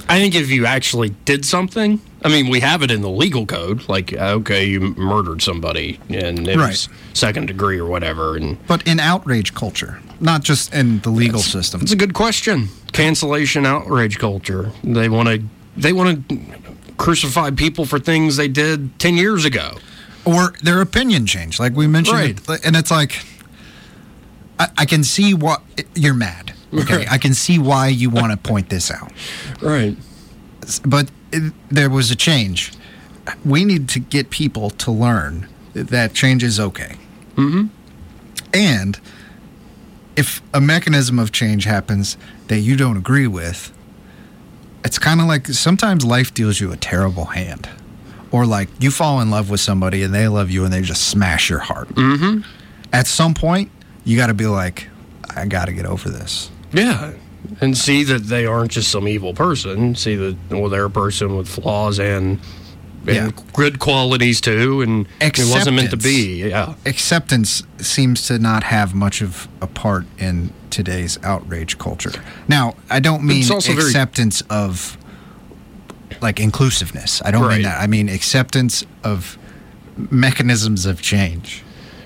[0.08, 3.46] I think if you actually did something, I mean, we have it in the legal
[3.46, 3.88] code.
[3.88, 6.70] Like, uh, okay, you murdered somebody, and it Right.
[6.70, 8.36] was second degree or whatever.
[8.36, 11.82] And But in outrage culture, not just in the legal system.
[11.82, 12.70] it's a good question.
[12.92, 14.72] Cancellation outrage culture.
[14.84, 15.44] They want to.
[15.78, 16.38] They want to
[17.00, 19.78] crucify people for things they did ten years ago.
[20.26, 22.18] or their opinion change, like we mentioned.
[22.20, 22.50] Right.
[22.50, 23.26] it- and it's like,
[24.60, 25.64] I, I can see what
[25.96, 26.54] you're mad.
[26.74, 27.12] Okay, Right.
[27.12, 29.12] I can see why you want to point this out.
[29.62, 29.98] Right.
[30.86, 32.74] But it, there was a change.
[33.46, 36.96] We need to get people to learn that change is okay.
[37.36, 37.68] Mm-hmm.
[38.54, 39.00] And
[40.16, 42.18] if a mechanism of change happens
[42.50, 43.72] that you don't agree with,
[44.84, 47.68] it's kind of like sometimes life deals you a terrible hand.
[48.32, 51.08] or like you fall in love with somebody and they love you and they just
[51.08, 51.90] smash your heart.
[51.90, 52.42] Mm-hmm.
[52.94, 53.72] At some point,
[54.06, 54.88] you got to be like,
[55.36, 56.52] I got to get over this.
[56.72, 57.14] Yeah.
[57.62, 59.96] And see that they aren't just some evil person.
[59.96, 62.40] See that well, they're a person with flaws and,
[63.10, 63.44] and Yeah.
[63.54, 64.82] good qualities too.
[64.82, 66.04] And it wasn't meant to Acceptance.
[66.04, 66.50] be.
[66.50, 66.74] Yeah.
[66.86, 72.12] Acceptance seems to not have much of a part in today's outrage culture.
[72.48, 74.98] Now, I don't mean also very- acceptance of
[76.22, 77.22] like inclusiveness.
[77.26, 77.56] I don't Right.
[77.56, 77.80] mean that.
[77.82, 79.38] I mean acceptance of
[80.10, 81.64] mechanisms of change.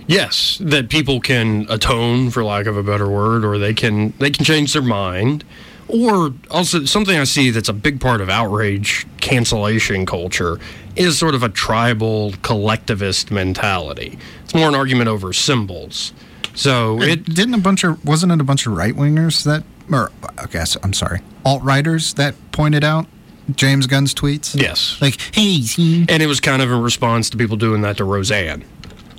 [0.08, 4.30] Yes, that people can atone, for lack of a better word, or they can they
[4.32, 5.44] can change their mind.
[5.88, 10.60] Or also something I see that's a big part of outrage cancellation culture
[10.96, 14.18] is sort of a tribal collectivist mentality.
[14.44, 16.14] It's more an argument over symbols.
[16.56, 20.12] So it didn't a bunch of wasn't it a bunch of right wingers that or
[20.38, 23.08] I guess I'm sorry alt righters that pointed out
[23.56, 24.56] James Gunn's tweets.
[24.60, 27.98] yes, Like, hey, see, and it was kind of in response to people doing that
[27.98, 28.64] to Roseanne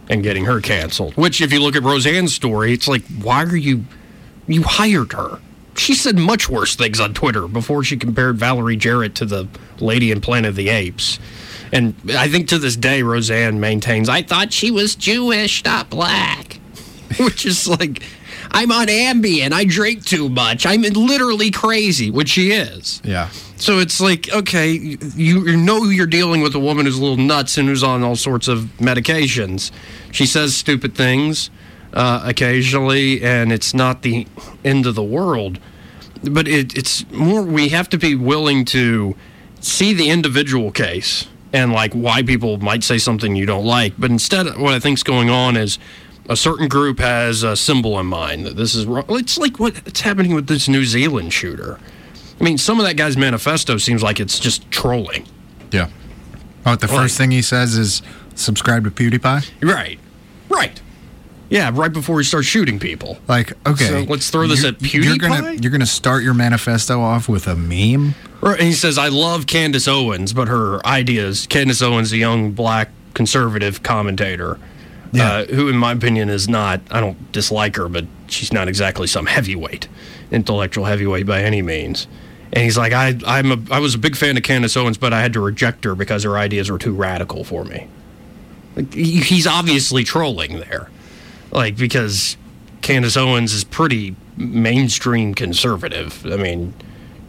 [0.08, 1.14] and getting her canceled.
[1.16, 3.84] Which, if you look at Roseanne's story, it's like, why are you?
[4.46, 5.40] You hired her.
[5.76, 10.10] She said much worse things on Twitter before she compared Valerie Jarrett to the lady
[10.10, 11.18] in Planet of the Apes.
[11.74, 16.60] And I think to this day, Roseanne maintains, I thought she was Jewish, not black.
[17.18, 18.00] Which is like,
[18.52, 19.50] I'm on Ambien.
[19.50, 20.66] I drink too much.
[20.66, 23.02] I'm literally crazy, which she is.
[23.04, 23.28] yeah.
[23.56, 27.16] So it's like, okay, you, you know you're dealing with a woman who's a little
[27.16, 29.72] nuts and who's on all sorts of medications.
[30.12, 31.50] She says stupid things
[31.92, 34.26] uh, occasionally, and it's not the
[34.64, 35.58] end of the world.
[36.22, 39.16] But it, it's more, we have to be willing to
[39.60, 43.94] see the individual case and like why people might say something you don't like.
[43.98, 45.78] But instead, what I think's going on is
[46.28, 49.04] a certain group has a symbol in mind that this is wrong.
[49.10, 51.78] It's like what's happening with this New Zealand shooter.
[52.40, 55.26] I mean, some of that guy's manifesto seems like it's just trolling.
[55.70, 55.88] Yeah.
[56.66, 58.02] Oh, the Like- first thing he says is
[58.34, 59.50] subscribe to PewDiePie.
[59.62, 59.98] Right.
[60.48, 60.80] Right.
[61.54, 63.16] Yeah, right before he starts shooting people.
[63.28, 65.62] Like, okay, So let's throw this at You're gonna PewDiePie?
[65.62, 68.16] you're gonna start your manifesto off with a meme.
[68.40, 72.50] Right, and he says, I love Candace Owens, but her ideas, Candace Owens, a young
[72.50, 74.58] black conservative commentator,
[75.12, 75.30] Yeah.
[75.32, 79.06] uh, who, in my opinion, is not, I don't dislike her, but she's not exactly
[79.06, 79.86] some heavyweight,
[80.32, 82.08] intellectual heavyweight by any means.
[82.52, 85.12] And he's like, I, I'm a, I was a big fan of Candace Owens, but
[85.12, 87.86] I had to reject her because her ideas were too radical for me.
[88.74, 90.90] Like, he- he's obviously trolling there.
[91.54, 92.36] Like, because
[92.82, 96.26] Candace Owens is pretty mainstream conservative.
[96.26, 96.74] I mean,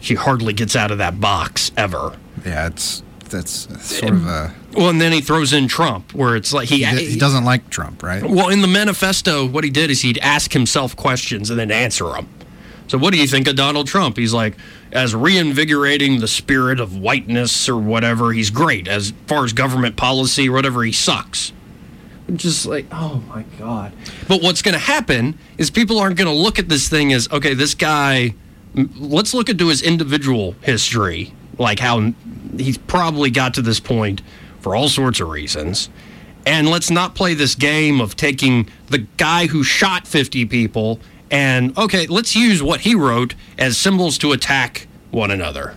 [0.01, 2.17] she hardly gets out of that box ever.
[2.45, 6.53] Yeah, it's that's sort of a Well, and then he throws in Trump, where it's
[6.53, 8.23] like he, he, he doesn't like Trump, right?
[8.23, 12.05] Well, in the manifesto, what he did is he'd ask himself questions and then answer
[12.05, 12.27] them.
[12.87, 14.17] So, what do you think of Donald Trump?
[14.17, 14.55] He's like,
[14.91, 18.87] as reinvigorating the spirit of whiteness or whatever, he's great.
[18.87, 21.51] As far as government policy or whatever, he sucks.
[22.33, 23.93] Just like, oh my God.
[24.27, 27.29] But what's going to happen is people aren't going to look at this thing as,
[27.31, 28.33] okay, this guy,
[28.73, 32.13] let's look into his individual history, like how
[32.57, 34.21] he's probably got to this point
[34.59, 35.89] for all sorts of reasons.
[36.47, 40.99] And let's not play this game of taking the guy who shot 50 people
[41.31, 45.75] and, okay, let's use what he wrote as symbols to attack one another.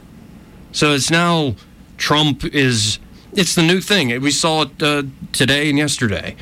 [0.73, 1.57] So it's now
[1.97, 2.99] Trump is,
[3.33, 4.21] it's the new thing.
[4.21, 6.37] We saw it uh, today and yesterday.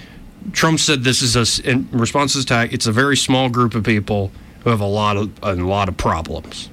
[0.53, 3.75] Trump said this is a, in response to this attack, it's a very small group
[3.75, 4.31] of people
[4.63, 6.69] who have a lot of, a lot of problems.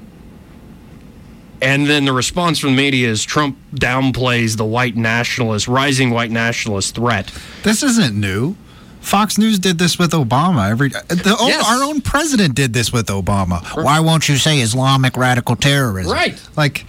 [1.62, 6.30] And then the response from the media is Trump downplays the white nationalist, rising white
[6.32, 7.32] nationalist threat.
[7.64, 8.56] This isn't new.
[9.00, 10.70] Fox News did this with Obama.
[10.70, 11.66] Every the, own- Yes.
[11.68, 13.62] our own president did this with Obama.
[13.82, 16.12] Why won't you say Islamic radical terrorism?
[16.14, 16.42] Right.
[16.56, 16.86] Like,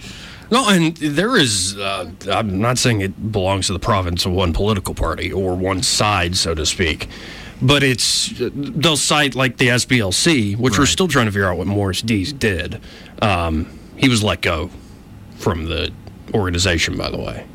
[0.51, 4.53] No, and there is, uh, I'm not saying it belongs to the province of one
[4.53, 7.07] political party or one side, so to speak,
[7.61, 11.67] but it's, they'll cite like the SPLC, which we're still trying to figure out what
[11.67, 12.79] Morris Dees did.
[13.21, 14.69] Um, he was let go
[15.37, 15.91] from the
[16.33, 17.45] organization, by the way.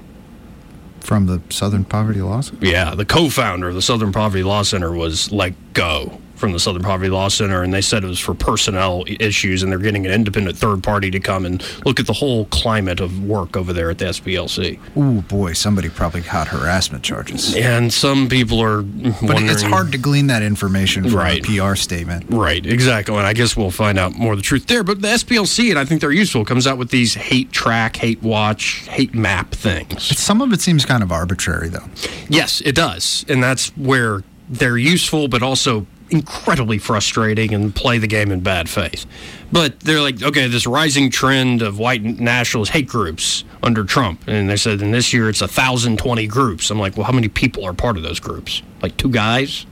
[1.00, 2.64] from the Southern Poverty Law Center.
[2.66, 6.82] Yeah, the co-founder of the Southern Poverty Law Center was let go from the Southern
[6.82, 10.12] Poverty Law Center, and they said it was for personnel issues, and they're getting an
[10.12, 13.90] independent third party to come and look at the whole climate of work over there
[13.90, 14.78] at the SPLC.
[14.96, 17.54] Ooh, boy, somebody probably got harassment charges.
[17.54, 21.46] And some people are But it's hard to glean that information from Right.
[21.46, 22.24] a PR statement.
[22.30, 23.14] Right, exactly.
[23.14, 24.82] And I guess we'll find out more of the truth there.
[24.82, 28.22] But the SPLC, and I think they're useful, comes out with these hate track, hate
[28.22, 30.02] watch, hate map things.
[30.18, 31.84] Some of it seems kind of arbitrary, though.
[32.28, 33.26] Yes, it does.
[33.28, 38.68] And that's where they're useful, but also incredibly frustrating and play the game in bad
[38.68, 39.06] faith.
[39.52, 44.48] But they're like, okay, this rising trend of white nationalist hate groups under Trump, and
[44.48, 46.70] they said, and this year it's 1,020 groups.
[46.70, 48.62] I'm like, well, how many people are part of those groups?
[48.82, 49.66] Like two guys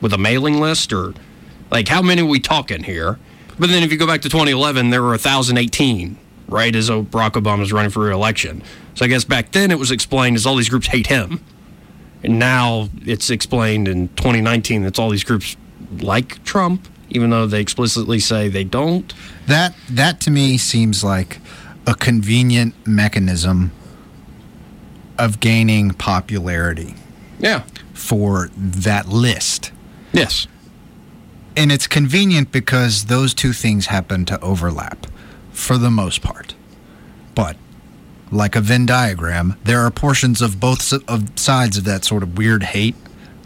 [0.00, 1.14] with a mailing list, or
[1.70, 3.18] like how many are we talking here?
[3.58, 7.60] But then if you go back to 2011, there were 1,018, right, as Barack Obama
[7.60, 8.62] was running for re-election.
[8.94, 11.44] So I guess back then it was explained as all these groups hate him.
[12.24, 15.56] And now it's explained in 2019 that all these groups
[16.00, 19.12] like Trump, even though they explicitly say they don't.
[19.46, 21.38] That that to me seems like
[21.86, 23.72] a convenient mechanism
[25.18, 26.94] of gaining popularity
[27.38, 27.62] Yeah.
[27.92, 29.70] for that list.
[30.12, 30.46] Yes.
[31.56, 35.06] And it's convenient because those two things happen to overlap
[35.52, 36.54] for the most part.
[37.34, 37.56] But
[38.30, 42.38] like a Venn diagram, there are portions of both of sides of that sort of
[42.38, 42.96] weird hate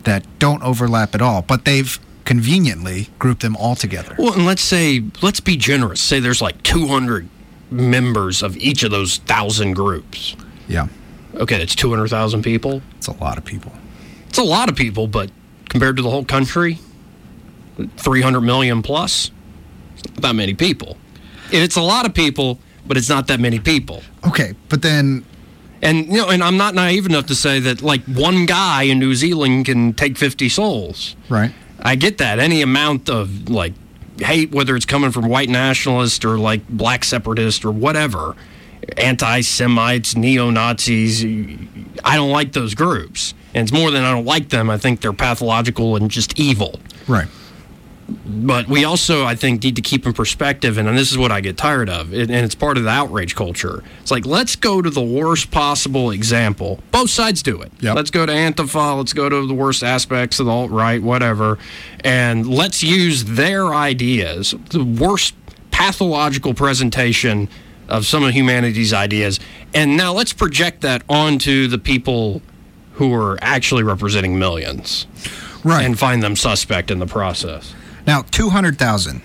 [0.04, 4.14] that don't overlap at all, but they've conveniently group them all together.
[4.18, 6.00] Well, and let's say, let's be generous.
[6.02, 7.28] Say there's like 200
[7.70, 10.36] members of each of those thousand groups.
[10.68, 10.88] Yeah.
[11.34, 12.82] Okay, that's 200,000 people.
[12.98, 13.72] It's a lot of people.
[14.28, 15.30] It's a lot of people, but
[15.70, 16.78] compared to the whole country,
[17.96, 19.30] 300 million plus,
[20.04, 20.96] not that many people.
[21.52, 24.02] And it's a lot of people, but it's not that many people.
[24.26, 25.24] Okay, but then
[25.82, 28.98] And you know, and I'm not naive enough to say that like one guy in
[28.98, 31.14] New Zealand can take 50 souls.
[31.28, 31.52] right.
[31.80, 32.38] I get that.
[32.38, 33.74] Any amount of like
[34.18, 38.34] hate, whether it's coming from white nationalists or like black separatists or whatever,
[38.96, 41.24] anti Semites, neo Nazis,
[42.04, 43.34] I don't like those groups.
[43.54, 44.68] And it's more than I don't like them.
[44.68, 46.78] I think they're pathological and just evil.
[47.08, 47.28] Right.
[48.08, 51.40] But we also, I think, need to keep in perspective, and, this is what I
[51.40, 53.82] get tired of, and and it's part of the outrage culture.
[54.00, 56.78] It's like, let's go to the worst possible example.
[56.92, 57.72] Both sides do it.
[57.80, 57.96] Yep.
[57.96, 61.58] Let's go to Antifa, let's go to the worst aspects of the alt right, whatever,
[62.04, 65.34] and let's use their ideas, the worst
[65.72, 67.48] pathological presentation
[67.88, 69.40] of some of humanity's ideas,
[69.74, 72.40] and now let's project that onto the people
[72.94, 75.06] who are actually representing millions
[75.64, 75.84] Right.
[75.84, 77.74] and find them suspect in the process.
[78.06, 79.22] Now, 200,000.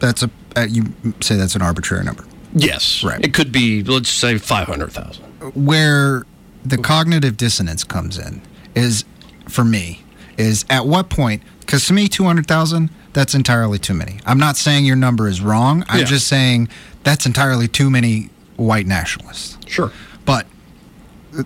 [0.00, 2.24] That's a uh, you say that's an arbitrary number.
[2.54, 3.04] Yes.
[3.04, 3.22] Right.
[3.24, 5.24] It could be, let's say, 500,000.
[5.54, 6.24] where
[6.64, 8.42] the cognitive dissonance comes in
[8.74, 9.04] is
[9.48, 10.02] for me
[10.36, 14.84] is at what point because to me 200000 that's entirely too many i'm not saying
[14.84, 16.04] your number is wrong i'm Yeah.
[16.04, 16.68] just saying
[17.04, 19.90] that's entirely too many white nationalists Sure.
[20.24, 20.46] but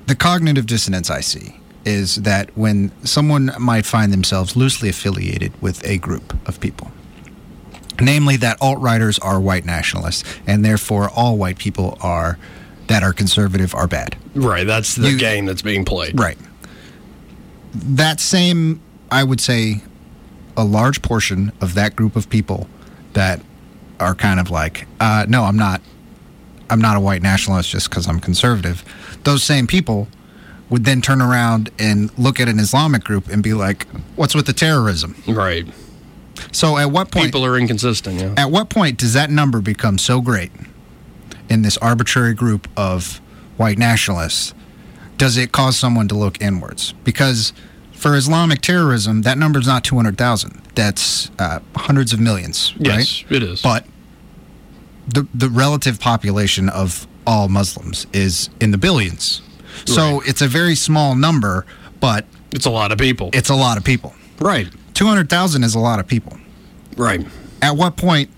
[0.07, 5.85] the cognitive dissonance i see is that when someone might find themselves loosely affiliated with
[5.87, 6.91] a group of people
[8.01, 12.39] namely that alt-righters are white nationalists and therefore all white people are
[12.89, 14.67] that are conservative are bad Right.
[14.67, 16.19] That's the You- game that's being played.
[16.19, 16.39] Right.
[17.75, 19.83] That same, I would say,
[20.57, 22.67] a large portion of that group of people
[23.13, 23.41] that
[24.01, 25.81] are kind of like, uh, no, I'm not,
[26.71, 28.85] I'm not a white nationalist just because I'm conservative.
[29.25, 30.09] Those same people
[30.73, 34.47] would then turn around and look at an Islamic group and be like, what's with
[34.47, 35.15] the terrorism?
[35.29, 35.67] Right.
[36.51, 37.27] So at what point?
[37.27, 38.19] People are inconsistent.
[38.19, 38.35] Yeah.
[38.39, 40.51] At what point does that number become so great
[41.51, 43.21] in this arbitrary group of
[43.59, 44.55] white nationalists?
[45.19, 46.93] Does it cause someone to look inwards?
[47.05, 47.53] Because
[47.93, 50.63] for Islamic terrorism, that number is not 200,000.
[50.75, 53.33] That's uh, hundreds of millions, Yes, right?
[53.37, 53.61] it is.
[53.61, 53.85] But
[55.07, 59.43] the, the relative population of all Muslims is in the billions.
[59.87, 60.29] So Right.
[60.29, 61.67] it's a very small number,
[62.01, 63.31] but It's a lot of people.
[63.33, 64.15] it's a lot of people.
[64.41, 64.69] right.
[64.95, 66.37] 200,000 is a lot of people.
[66.97, 67.27] Right.
[67.63, 68.29] at what point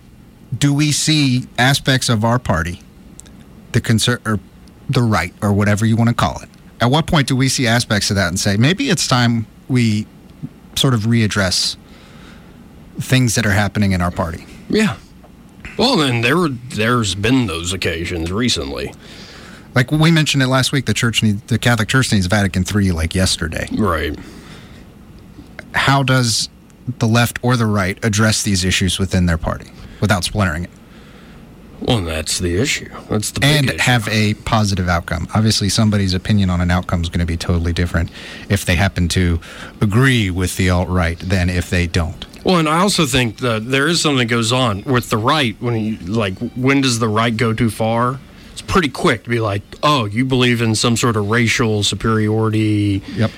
[0.57, 2.80] do we see aspects of our party,
[3.72, 4.38] the conser- or
[4.88, 6.48] the right, or whatever you want to call it?
[6.80, 10.07] At what point do we see aspects of that and say maybe it's time we
[10.76, 11.76] sort of readdress
[13.00, 14.46] things that are happening in our party?
[14.68, 14.96] Yeah.
[15.76, 18.92] Well, then there there's been those occasions recently.
[19.75, 22.93] Like we mentioned it last week, the church, need, the Catholic Church needs Vatican III
[22.93, 23.69] like yesterday.
[23.73, 24.17] Right.
[25.75, 26.49] How does
[26.99, 30.71] the left or the right address these issues within their party without splintering it?
[31.81, 32.89] Well, that's the issue.
[33.11, 33.79] That's the and issue.
[33.79, 35.29] have a positive outcome.
[35.35, 38.11] Obviously, somebody's opinion on an outcome is going to be totally different
[38.49, 39.41] if they happen to
[39.81, 42.25] agree with the alt right than if they don't.
[42.45, 45.57] Well, and I also think that there is something that goes on with the right
[45.61, 48.18] when you like when does the right go too far?
[48.55, 53.02] It's pretty quick to be like, oh, you believe in some sort of racial superiority,
[53.16, 53.30] Yep.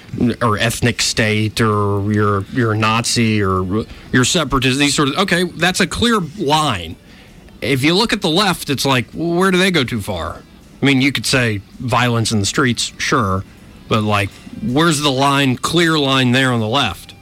[0.42, 4.78] or ethnic state, or you're you're a Nazi, or you're separatist.
[4.78, 6.96] These sort of okay, that's a clear line.
[7.62, 10.42] If you look at the left, it's like, well, where do they go too far?
[10.82, 13.42] I mean, you could say violence in the streets, sure,
[13.88, 14.28] but like,
[14.62, 17.14] where's the line, clear line there on the left?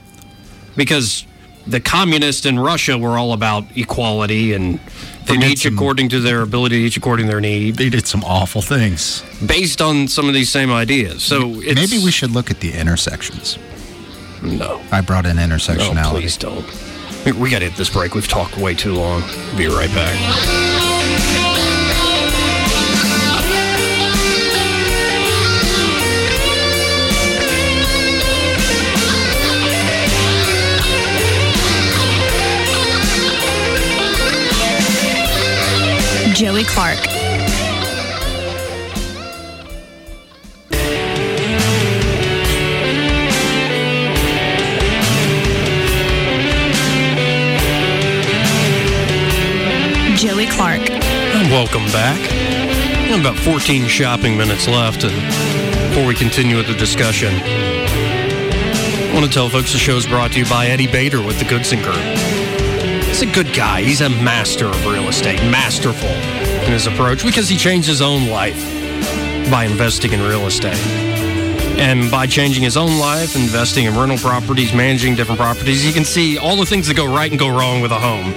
[0.75, 1.25] because
[1.65, 4.77] the communists in Russia were all about equality and
[5.25, 8.23] did each some- according to their ability, each according to their need, They did some
[8.23, 9.23] awful things.
[9.45, 11.23] based on some of these same ideas.
[11.23, 13.57] So it's, Maybe we should look at the intersections.
[14.41, 14.79] no.
[14.91, 16.11] I brought in No, intersectionality.
[16.11, 16.65] please don't.
[17.25, 18.13] We- We got to hit this break.
[18.13, 19.23] We've talked way too long.
[19.57, 21.54] Be right back.
[36.35, 36.99] Joey Clark.
[50.17, 50.81] Joey Clark.
[50.89, 52.19] And welcome back.
[52.19, 55.15] We have about 14 shopping minutes left and
[55.87, 57.33] before we continue with the discussion.
[57.33, 61.39] I want to tell folks the show is brought to you by Eddie Bader with
[61.39, 62.34] the Goodson Group.
[63.15, 63.81] He's a good guy.
[63.81, 68.27] He's a master of real estate, masterful in his approach because he changed his own
[68.27, 68.61] life
[69.49, 70.75] by investing in real estate.
[71.79, 76.03] And by changing his own life, investing in rental properties, managing different properties, he can
[76.03, 78.33] see all the things that go right and go wrong with a home.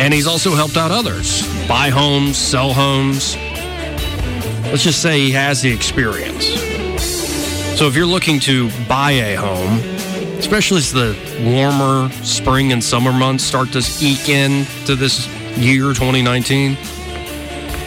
[0.00, 3.36] And he's also helped out others buy homes, sell homes.
[4.66, 6.46] Let's just say he has the experience.
[7.78, 9.93] So if you're looking to buy a home,
[10.44, 15.26] especially as the warmer spring and summer months start to eke in to this
[15.56, 16.76] year 2019,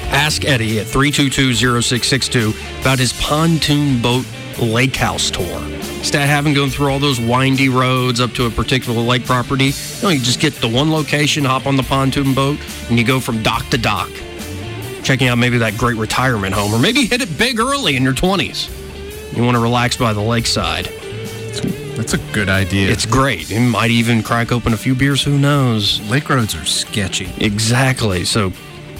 [0.09, 4.25] ask Eddie at 322-0662 about his pontoon boat
[4.59, 5.61] lake house tour.
[5.99, 9.71] Instead of having going through all those windy roads up to a particular lake property,
[10.01, 12.57] no, you just get to one location, hop on the pontoon boat,
[12.89, 14.09] and you go from dock to dock,
[15.03, 18.15] checking out maybe that great retirement home, or maybe hit it big early in your
[18.15, 18.73] 20s.
[19.37, 20.91] You want to relax by the lakeside.
[21.97, 22.91] That's a good idea.
[22.91, 23.49] It's great.
[23.49, 25.99] You might even crack open a few beers, who knows?
[26.09, 27.33] Lake roads are sketchy.
[27.43, 28.23] Exactly.
[28.23, 28.53] So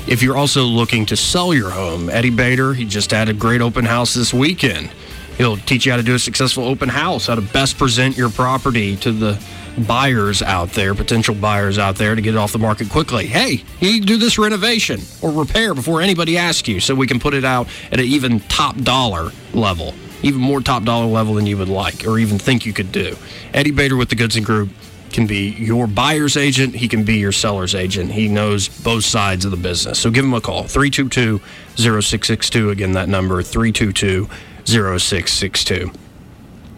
[0.07, 3.61] if you're also looking to sell your home, Eddie Bader, he just had a great
[3.61, 4.89] open house this weekend.
[5.37, 8.31] He'll teach you how to do a successful open house, how to best present your
[8.31, 9.39] property to the
[9.85, 13.27] buyers out there, potential buyers out there to get it off the market quickly.
[13.27, 17.05] Hey, you need to do this renovation or repair before anybody asks you so we
[17.05, 19.93] can put it out at an even top dollar level,
[20.24, 23.15] even more top dollar level than you would like or even think you could do.
[23.53, 24.70] Eddie Bader with the Goodson Group
[25.11, 26.76] can be your buyer's agent.
[26.76, 28.11] He can be your seller's agent.
[28.11, 29.99] He knows both sides of the business.
[29.99, 31.39] So give him a call 322
[31.76, 32.70] 0662.
[32.70, 34.28] Again, that number 322
[34.65, 35.91] 0662.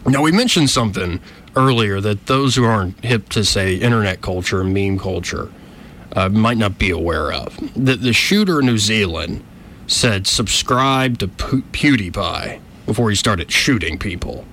[0.05, 1.19] Now, we mentioned something
[1.55, 5.51] earlier that those who aren't hip to, say, internet culture, meme culture,
[6.15, 7.57] uh, might not be aware of.
[7.75, 9.43] That the shooter in New Zealand
[9.87, 14.45] said, subscribe to Pu- PewDiePie before he started shooting people.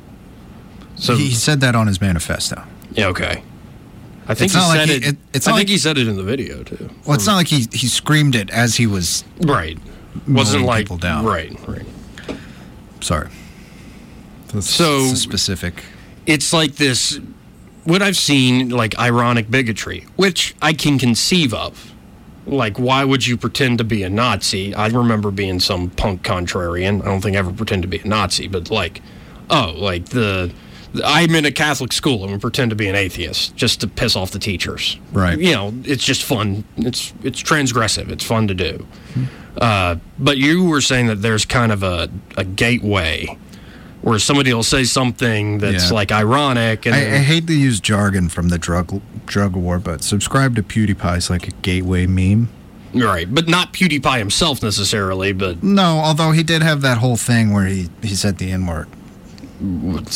[0.97, 2.63] So, he said that on his manifesto.
[2.93, 3.43] yeah, okay.
[4.29, 5.05] I think It's he not like said he- it.
[5.07, 6.91] it- it's I think like- he said it in the video too.
[7.07, 9.25] Well, it's not like he he screamed it as he was.
[9.41, 9.79] Right.
[10.29, 11.25] Wasn't like people down.
[11.25, 11.87] right, right.
[13.01, 13.29] Sorry.
[14.53, 15.83] That's, So- specific.
[16.27, 17.19] It's like this.
[17.85, 21.93] What I've seen, like ironic bigotry, which I can conceive of.
[22.47, 24.75] Like, why would you pretend to be a Nazi?
[24.75, 27.03] I remember being some punk contrarian.
[27.03, 29.03] I don't think I ever pretend to be a Nazi, but like,
[29.51, 30.53] oh, like the.
[31.05, 34.17] I'm in a Catholic school and we pretend to be an atheist just to piss
[34.17, 34.99] off the teachers.
[35.13, 35.39] Right.
[35.39, 36.65] You know, it's just fun.
[36.79, 38.09] It's it's transgressive.
[38.11, 38.87] It's fun to do.
[39.61, 43.37] Uh, but you were saying that there's kind of a, a gateway
[44.03, 45.95] where somebody will say something that's Yeah.
[45.95, 50.05] like ironic and I, I hate to use jargon from the drug drug war, but
[50.05, 52.49] subscribe to PewDiePie is like a gateway meme.
[52.95, 57.53] right, but not PewDiePie himself necessarily, but No, although he did have that whole thing
[57.53, 58.89] where he he said the N word.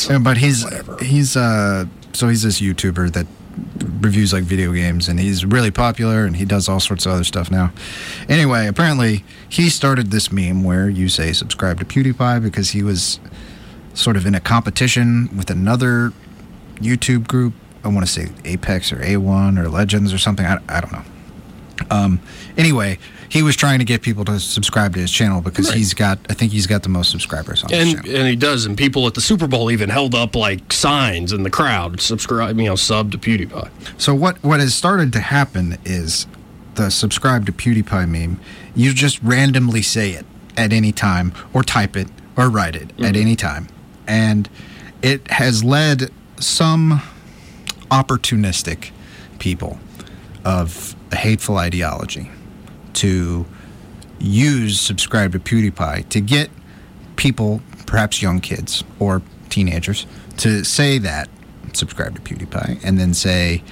[0.09, 0.65] Yeah, but he's
[1.01, 3.27] he's uh so he's this YouTuber that
[4.01, 7.25] reviews like video games and he's really popular and he does all sorts of other
[7.25, 7.73] stuff now.
[8.29, 13.19] Anyway, apparently he started this meme where you say subscribe to PewDiePie because he was
[14.01, 16.13] sort of in a competition with another
[16.77, 17.53] YouTube group.
[17.85, 20.45] I want to say Apex or A1 or Legends or something.
[20.45, 21.03] I, I don't know.
[21.91, 22.21] Um,
[22.59, 22.99] anyway,
[23.31, 25.79] he was trying to get people to subscribe to his channel because Right.
[25.79, 28.21] he's got, I think he's got the most subscribers on his and channel.
[28.21, 31.43] and he does, and people at the Super Bowl even held up like signs in
[31.43, 33.71] the crowd, subscribe, you know, sub to PewDiePie.
[33.97, 36.27] So what what has started to happen is
[36.75, 38.39] the subscribe to PewDiePie meme.
[38.75, 40.27] You just randomly say it
[40.59, 43.69] at any time, or type it, or write it at any time,
[44.11, 44.51] and
[45.03, 47.01] it has led some
[47.91, 48.91] opportunistic
[49.39, 49.79] people
[50.45, 52.31] of a hateful ideology
[52.93, 53.47] to
[54.19, 56.51] use subscribe to PewDiePie to get
[57.17, 60.07] people, perhaps young kids or teenagers,
[60.39, 61.29] to say that
[61.73, 63.63] subscribe to PewDiePie, and then say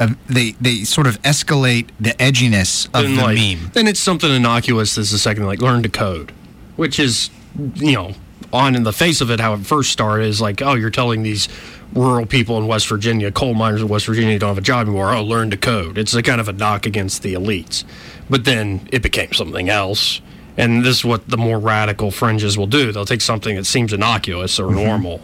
[0.00, 3.70] uh, they they sort of escalate the edginess of then the like, meme.
[3.74, 4.98] Then it's something innocuous.
[4.98, 6.32] Is the second, like learn to code,
[6.76, 7.30] which is,
[7.76, 8.14] you know,
[8.54, 11.22] on in the face of it, how it first started is like, oh, you're telling
[11.22, 11.48] these
[11.92, 15.12] rural people in West Virginia, coal miners in West Virginia don't have a job anymore.
[15.12, 15.98] Oh, learn to code.
[15.98, 17.84] It's a kind of a knock against the elites.
[18.30, 20.20] But then it became something else.
[20.56, 22.92] And this is what the more radical fringes will do.
[22.92, 24.84] They'll take something that seems innocuous or mm-hmm.
[24.84, 25.20] normal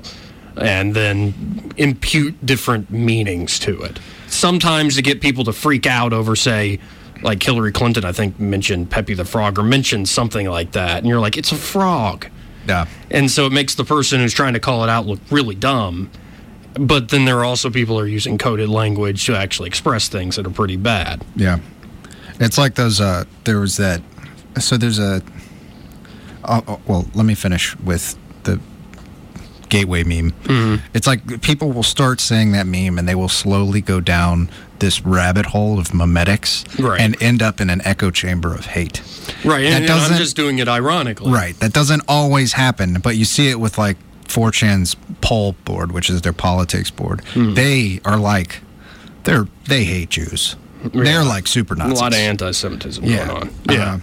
[0.57, 4.01] and then impute different meanings to it.
[4.27, 6.81] Sometimes to get people to freak out over, say,
[7.23, 10.99] like Hillary Clinton, I think, mentioned Pepe the Frog or mentioned something like that.
[10.99, 12.27] And you're like, it's a frog.
[12.71, 12.87] Yeah.
[13.11, 16.11] And so it makes the person who's trying to call it out look really dumb.
[16.75, 20.37] But then there are also people who are using coded language to actually express things
[20.37, 21.25] that are pretty bad.
[21.35, 21.59] Yeah.
[22.39, 24.01] It's like those, uh, there was that,
[24.61, 25.21] so there's a,
[26.45, 28.61] oh, oh, well, let me finish with the
[29.71, 30.33] gateway meme.
[30.45, 30.85] Mm-hmm.
[30.95, 34.51] It's like people will start saying that meme and they will slowly go down
[34.81, 37.01] this rabbit hole of memetics Right.
[37.01, 39.01] and end up in an echo chamber of hate.
[39.45, 39.63] Right.
[39.63, 41.31] That And, and I'm just doing it ironically.
[41.33, 41.59] Right.
[41.61, 43.97] That doesn't always happen, but you see it with like
[44.29, 47.23] 4chan's pol board, which is their politics board.
[47.33, 47.55] Hmm.
[47.55, 48.61] They are like,
[49.25, 50.57] they're they hate Jews.
[50.95, 53.27] They're like super A lot of anti Semitism Yeah.
[53.27, 53.49] going on.
[53.49, 54.01] Uh, Yeah.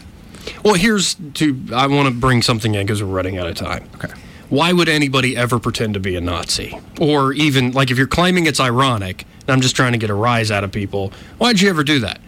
[0.63, 3.89] well, here's to, I want to bring something in because we're running out of time.
[3.95, 4.13] Okay.
[4.49, 6.79] Why would anybody ever pretend to be a Nazi?
[7.01, 10.13] Or even, like, if you're claiming it's ironic, and I'm just trying to get a
[10.13, 12.21] rise out of people, why'd you ever do that?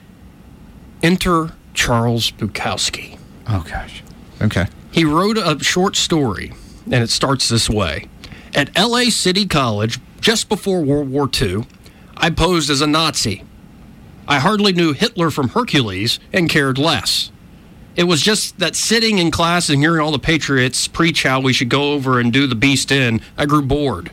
[1.01, 3.17] Enter Charles Bukowski.
[3.47, 4.03] Oh gosh.
[4.41, 4.65] Okay.
[4.91, 6.53] He wrote a short story,
[6.85, 8.07] and it starts this way
[8.53, 11.65] At LA City College, just before World War II,
[12.17, 13.43] I posed as a Nazi.
[14.27, 17.31] I hardly knew Hitler from Hercules and cared less.
[17.99, 21.51] It was just that sitting in class and hearing all the patriots preach how we
[21.51, 24.09] should go over and do the beast in, I grew bored.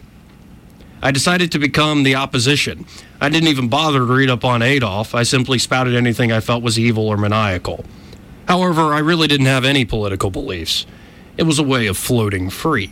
[1.00, 2.84] I decided to become the opposition.
[3.20, 5.14] I didn't even bother to read up on Adolf.
[5.14, 7.84] I simply spouted anything I felt was evil or maniacal.
[8.48, 10.84] However, I really didn't have any political beliefs.
[11.36, 12.90] It was a way of floating free.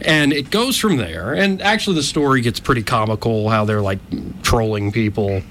[0.00, 1.32] And it goes from there.
[1.32, 4.00] And actually, the story gets pretty comical how they're like
[4.42, 5.42] trolling people.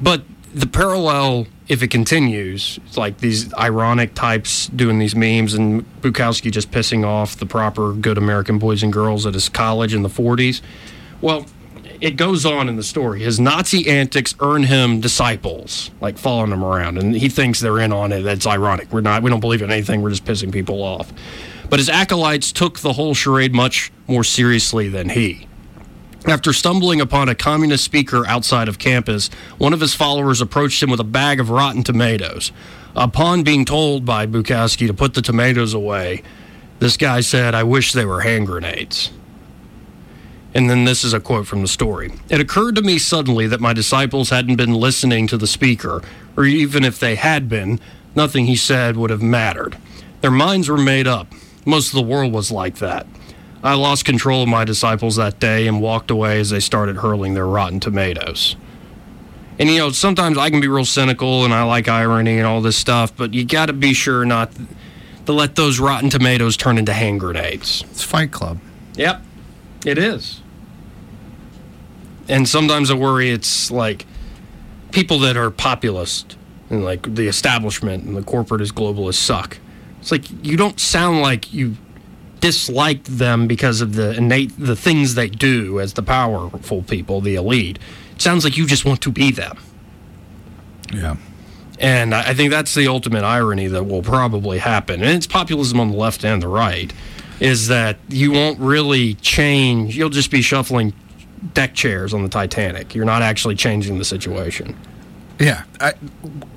[0.00, 0.22] But
[0.54, 6.70] the parallel, if it continues, like these ironic types doing these memes and Bukowski just
[6.70, 10.60] pissing off the proper good American boys and girls at his college in the 40s.
[11.20, 11.46] Well,
[12.00, 13.20] it goes on in the story.
[13.20, 17.92] His Nazi antics earn him disciples, like following him around, and he thinks they're in
[17.92, 18.22] on it.
[18.22, 18.92] That's ironic.
[18.92, 19.22] We're not.
[19.22, 20.02] We don't believe in anything.
[20.02, 21.12] We're just pissing people off.
[21.68, 25.48] But his acolytes took the whole charade much more seriously than he.
[26.26, 30.90] After stumbling upon a communist speaker outside of campus, one of his followers approached him
[30.90, 32.50] with a bag of rotten tomatoes.
[32.96, 36.24] Upon being told by Bukowski to put the tomatoes away,
[36.80, 39.12] this guy said, I wish they were hand grenades.
[40.52, 42.12] And then this is a quote from the story.
[42.28, 46.02] It occurred to me suddenly that my disciples hadn't been listening to the speaker,
[46.36, 47.78] or even if they had been,
[48.16, 49.78] nothing he said would have mattered.
[50.22, 51.28] Their minds were made up.
[51.64, 53.06] Most of the world was like that.
[53.66, 57.34] I lost control of my disciples that day and walked away as they started hurling
[57.34, 58.54] their rotten tomatoes.
[59.58, 62.60] And you know, sometimes I can be real cynical and I like irony and all
[62.60, 64.52] this stuff, but you got to be sure not
[65.24, 67.82] to let those rotten tomatoes turn into hand grenades.
[67.90, 68.60] It's Fight Club.
[68.94, 69.22] Yep,
[69.84, 70.42] it is.
[72.28, 74.06] And sometimes I worry it's like
[74.92, 76.36] people that are populist
[76.70, 79.58] and like the establishment and the corporatist globalists suck.
[80.00, 81.76] It's like you don't sound like you
[82.46, 87.34] dislike them because of the innate the things they do as the powerful people, the
[87.34, 87.76] elite.
[88.14, 89.58] It sounds like you just want to be them.
[90.92, 91.16] Yeah.
[91.80, 95.02] And I I think that's the ultimate irony that will probably happen.
[95.02, 96.92] And it's populism on the left and the right,
[97.40, 99.96] is that you won't really change.
[99.96, 100.94] You'll just be shuffling
[101.52, 102.94] deck chairs on the Titanic.
[102.94, 104.76] You're not actually changing the situation.
[105.40, 105.64] Yeah.
[105.80, 105.94] I,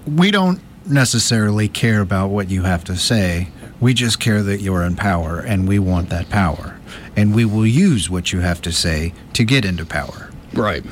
[0.06, 3.48] we don't necessarily care about what you have to say.
[3.80, 6.78] We just care that you're in power and we want that power.
[7.16, 10.32] And we will use what you have to say to get into power.
[10.54, 10.84] Right.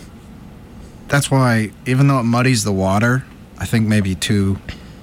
[1.07, 3.25] That's why, even though it muddies the water,
[3.57, 4.59] I think maybe two,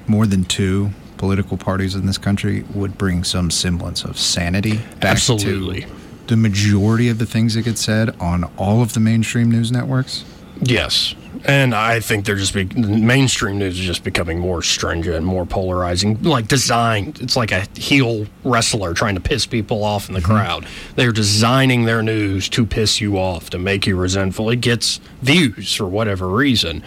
[0.06, 5.12] more than two political parties in this country would bring some semblance of sanity back
[5.12, 5.82] Absolutely.
[5.82, 5.88] to
[6.26, 10.24] the majority of the things that get said on all of the mainstream news networks.
[10.60, 11.14] Yes.
[11.44, 16.22] And I think they're just be, mainstream news is just becoming more stringent, more polarizing,
[16.22, 17.20] like designed.
[17.20, 20.32] It's like a heel wrestler trying to piss people off in the mm-hmm.
[20.32, 20.66] crowd.
[20.96, 24.48] They're designing their news to piss you off, to make you resentful.
[24.50, 26.82] It gets views for whatever reason,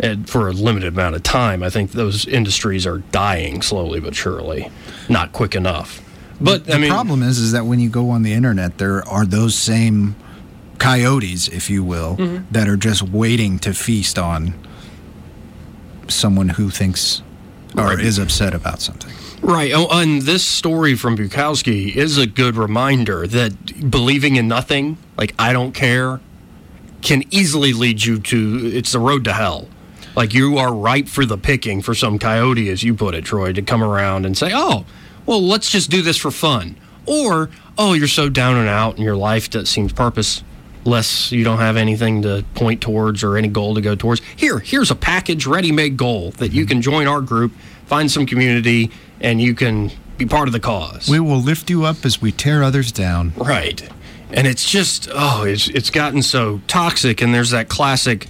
[0.00, 1.62] and for a limited amount of time.
[1.62, 4.70] I think those industries are dying slowly but surely,
[5.08, 6.00] not quick enough.
[6.40, 9.06] But the I mean, problem is, is that when you go on the internet, there
[9.06, 10.16] are those same
[10.82, 12.44] coyotes, if you will, Mm-hmm.
[12.52, 14.54] that are just waiting to feast on
[16.08, 17.22] someone who thinks
[17.76, 18.00] or Right.
[18.00, 19.12] is upset about something.
[19.40, 19.72] Right.
[19.74, 25.34] Oh, and this story from Bukowski is a good reminder that believing in nothing, like
[25.38, 26.20] I don't care,
[27.00, 29.68] can easily lead you to it's the road to hell.
[30.14, 33.52] Like you are ripe for the picking for some coyote, as you put it, Troy,
[33.54, 34.84] to come around and say, "Oh,
[35.26, 36.76] well, let's just do this for fun,"
[37.06, 39.92] or "Oh, you're so down and out in your life that seems
[40.82, 41.32] purposeless.
[41.32, 44.20] You don't have anything to point towards or any goal to go towards.
[44.36, 47.52] Here, here's a package, ready-made goal that you can join our group,
[47.86, 51.84] find some community, and you can be part of the cause." We will lift you
[51.84, 53.32] up as we tear others down.
[53.36, 53.88] Right.
[54.30, 58.28] And it's just oh, it's it's gotten so toxic and there's that classic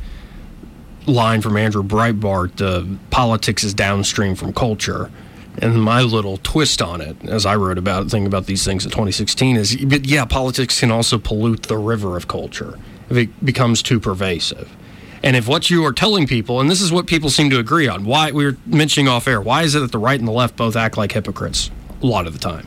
[1.06, 5.10] line from Andrew Breitbart, uh, politics is downstream from culture.
[5.58, 8.90] And my little twist on it, as I wrote about thinking about these things in
[8.90, 12.78] 2016, is but yeah, politics can also pollute the river of culture
[13.10, 14.74] if it becomes too pervasive.
[15.22, 17.86] And if what you are telling people, and this is what people seem to agree
[17.86, 20.32] on, why we were mentioning off air, why is it that the right and the
[20.32, 21.70] left both act like hypocrites
[22.02, 22.66] a lot of the time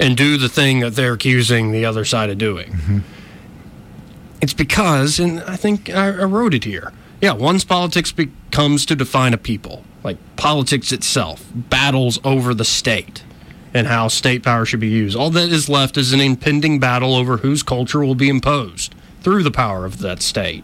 [0.00, 2.72] and do the thing that they're accusing the other side of doing?
[2.72, 2.98] Mm-hmm.
[4.40, 6.92] It's because, and I think I, I wrote it here.
[7.20, 13.24] Yeah, one's politics becomes to define a people, like politics itself, battles over the state
[13.72, 15.16] and how state power should be used.
[15.16, 19.42] All that is left is an impending battle over whose culture will be imposed through
[19.42, 20.62] the power of that state.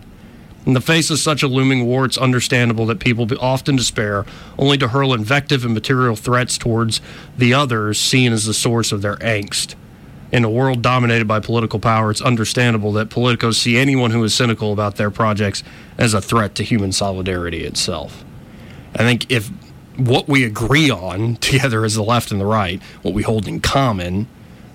[0.66, 4.26] In the face of such a looming war, it's understandable that people often despair,
[4.58, 7.00] only to hurl invective and material threats towards
[7.36, 9.74] the others seen as the source of their angst.
[10.30, 14.34] In a world dominated by political power, it's understandable that politicos see anyone who is
[14.34, 15.64] cynical about their projects
[15.98, 18.22] as a threat to human solidarity itself.
[19.00, 19.50] I think if
[19.96, 23.60] what we agree on together as the left and the right, what we hold in
[23.60, 24.28] common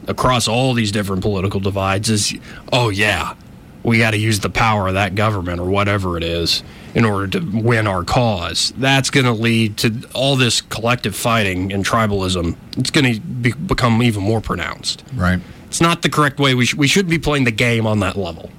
[0.08, 2.36] across all these different political divides is,
[2.74, 3.36] oh, yeah,
[3.84, 6.64] we got to use the power of that government or whatever it is
[6.96, 8.74] in order to win our cause.
[8.78, 12.56] That's going to lead to all this collective fighting and tribalism.
[12.78, 15.04] It's going to be, become even more pronounced.
[15.14, 15.40] Right.
[15.68, 16.56] It's not the correct way.
[16.56, 18.50] We, sh- we shouldn't be playing the game on that level.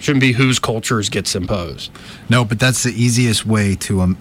[0.00, 1.92] Shouldn't be whose cultures gets imposed.
[2.28, 4.16] No, but that's the easiest way to um,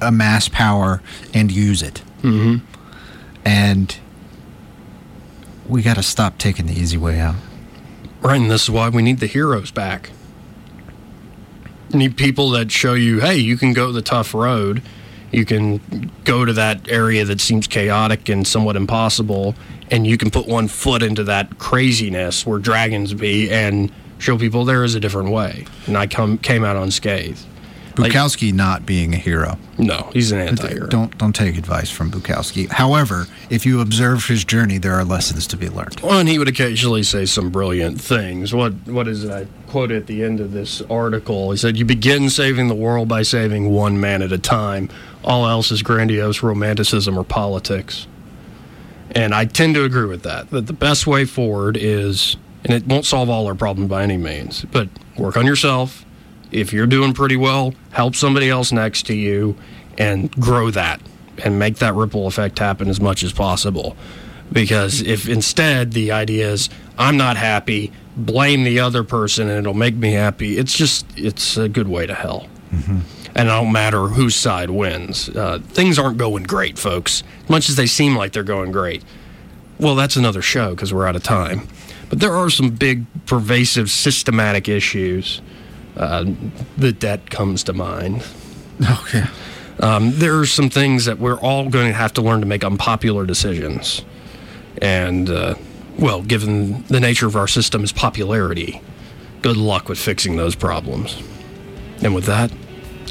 [0.00, 1.02] amass power
[1.34, 2.02] and use it.
[2.22, 2.64] Mm-hmm.
[3.44, 3.96] And
[5.66, 7.36] we got to stop taking the easy way out.
[8.20, 10.10] Right, and this is why we need the heroes back.
[11.90, 14.82] You need people that show you, hey, you can go the tough road.
[15.32, 19.54] You can go to that area that seems chaotic and somewhat impossible,
[19.90, 24.64] and you can put one foot into that craziness where dragons be and show people
[24.64, 25.66] there is a different way.
[25.86, 27.46] And I come came out unscathed.
[28.00, 29.58] Bukowski not being a hero.
[29.78, 30.86] No, he's an anti-hero.
[30.88, 32.68] Don't don't take advice from Bukowski.
[32.68, 36.00] However, if you observe his journey, there are lessons to be learned.
[36.00, 38.54] Well, and he would occasionally say some brilliant things.
[38.54, 39.30] What what is it?
[39.30, 41.50] I quote at the end of this article.
[41.50, 44.88] He said, "You begin saving the world by saving one man at a time.
[45.24, 48.06] All else is grandiose romanticism or politics."
[49.12, 50.50] And I tend to agree with that.
[50.50, 54.16] That the best way forward is, and it won't solve all our problems by any
[54.16, 56.04] means, but work on yourself.
[56.52, 59.56] If you're doing pretty well, help somebody else next to you,
[59.98, 61.00] and grow that,
[61.44, 63.96] and make that ripple effect happen as much as possible.
[64.52, 69.74] Because if instead the idea is i'm not happy blame the other person and it'll
[69.74, 72.46] make me happy it's just it's a good way to hell.
[73.34, 75.28] And it don't matter whose side wins.
[75.28, 77.22] Uh, things aren't going great folks.
[77.44, 79.04] As much as they seem like they're going great.
[79.78, 81.68] Well that's another show because we're out of time.
[82.08, 85.40] But there are some big pervasive systematic issues
[85.96, 86.24] uh,
[86.78, 88.22] that that comes to mind
[88.82, 89.24] Okay.
[89.80, 92.64] um, there are some things that we're all going to have to learn to make
[92.64, 94.02] unpopular decisions.
[94.80, 95.54] And, uh,
[95.98, 98.80] well, given the nature of our system's popularity,
[99.42, 101.22] good luck with fixing those problems.
[102.02, 102.50] And with that,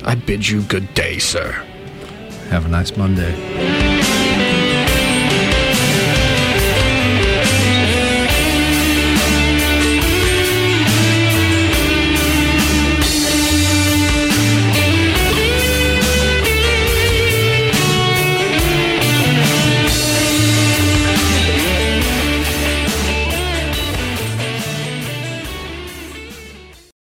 [0.03, 1.51] I bid you good day, sir.
[2.49, 3.88] Have a nice Monday.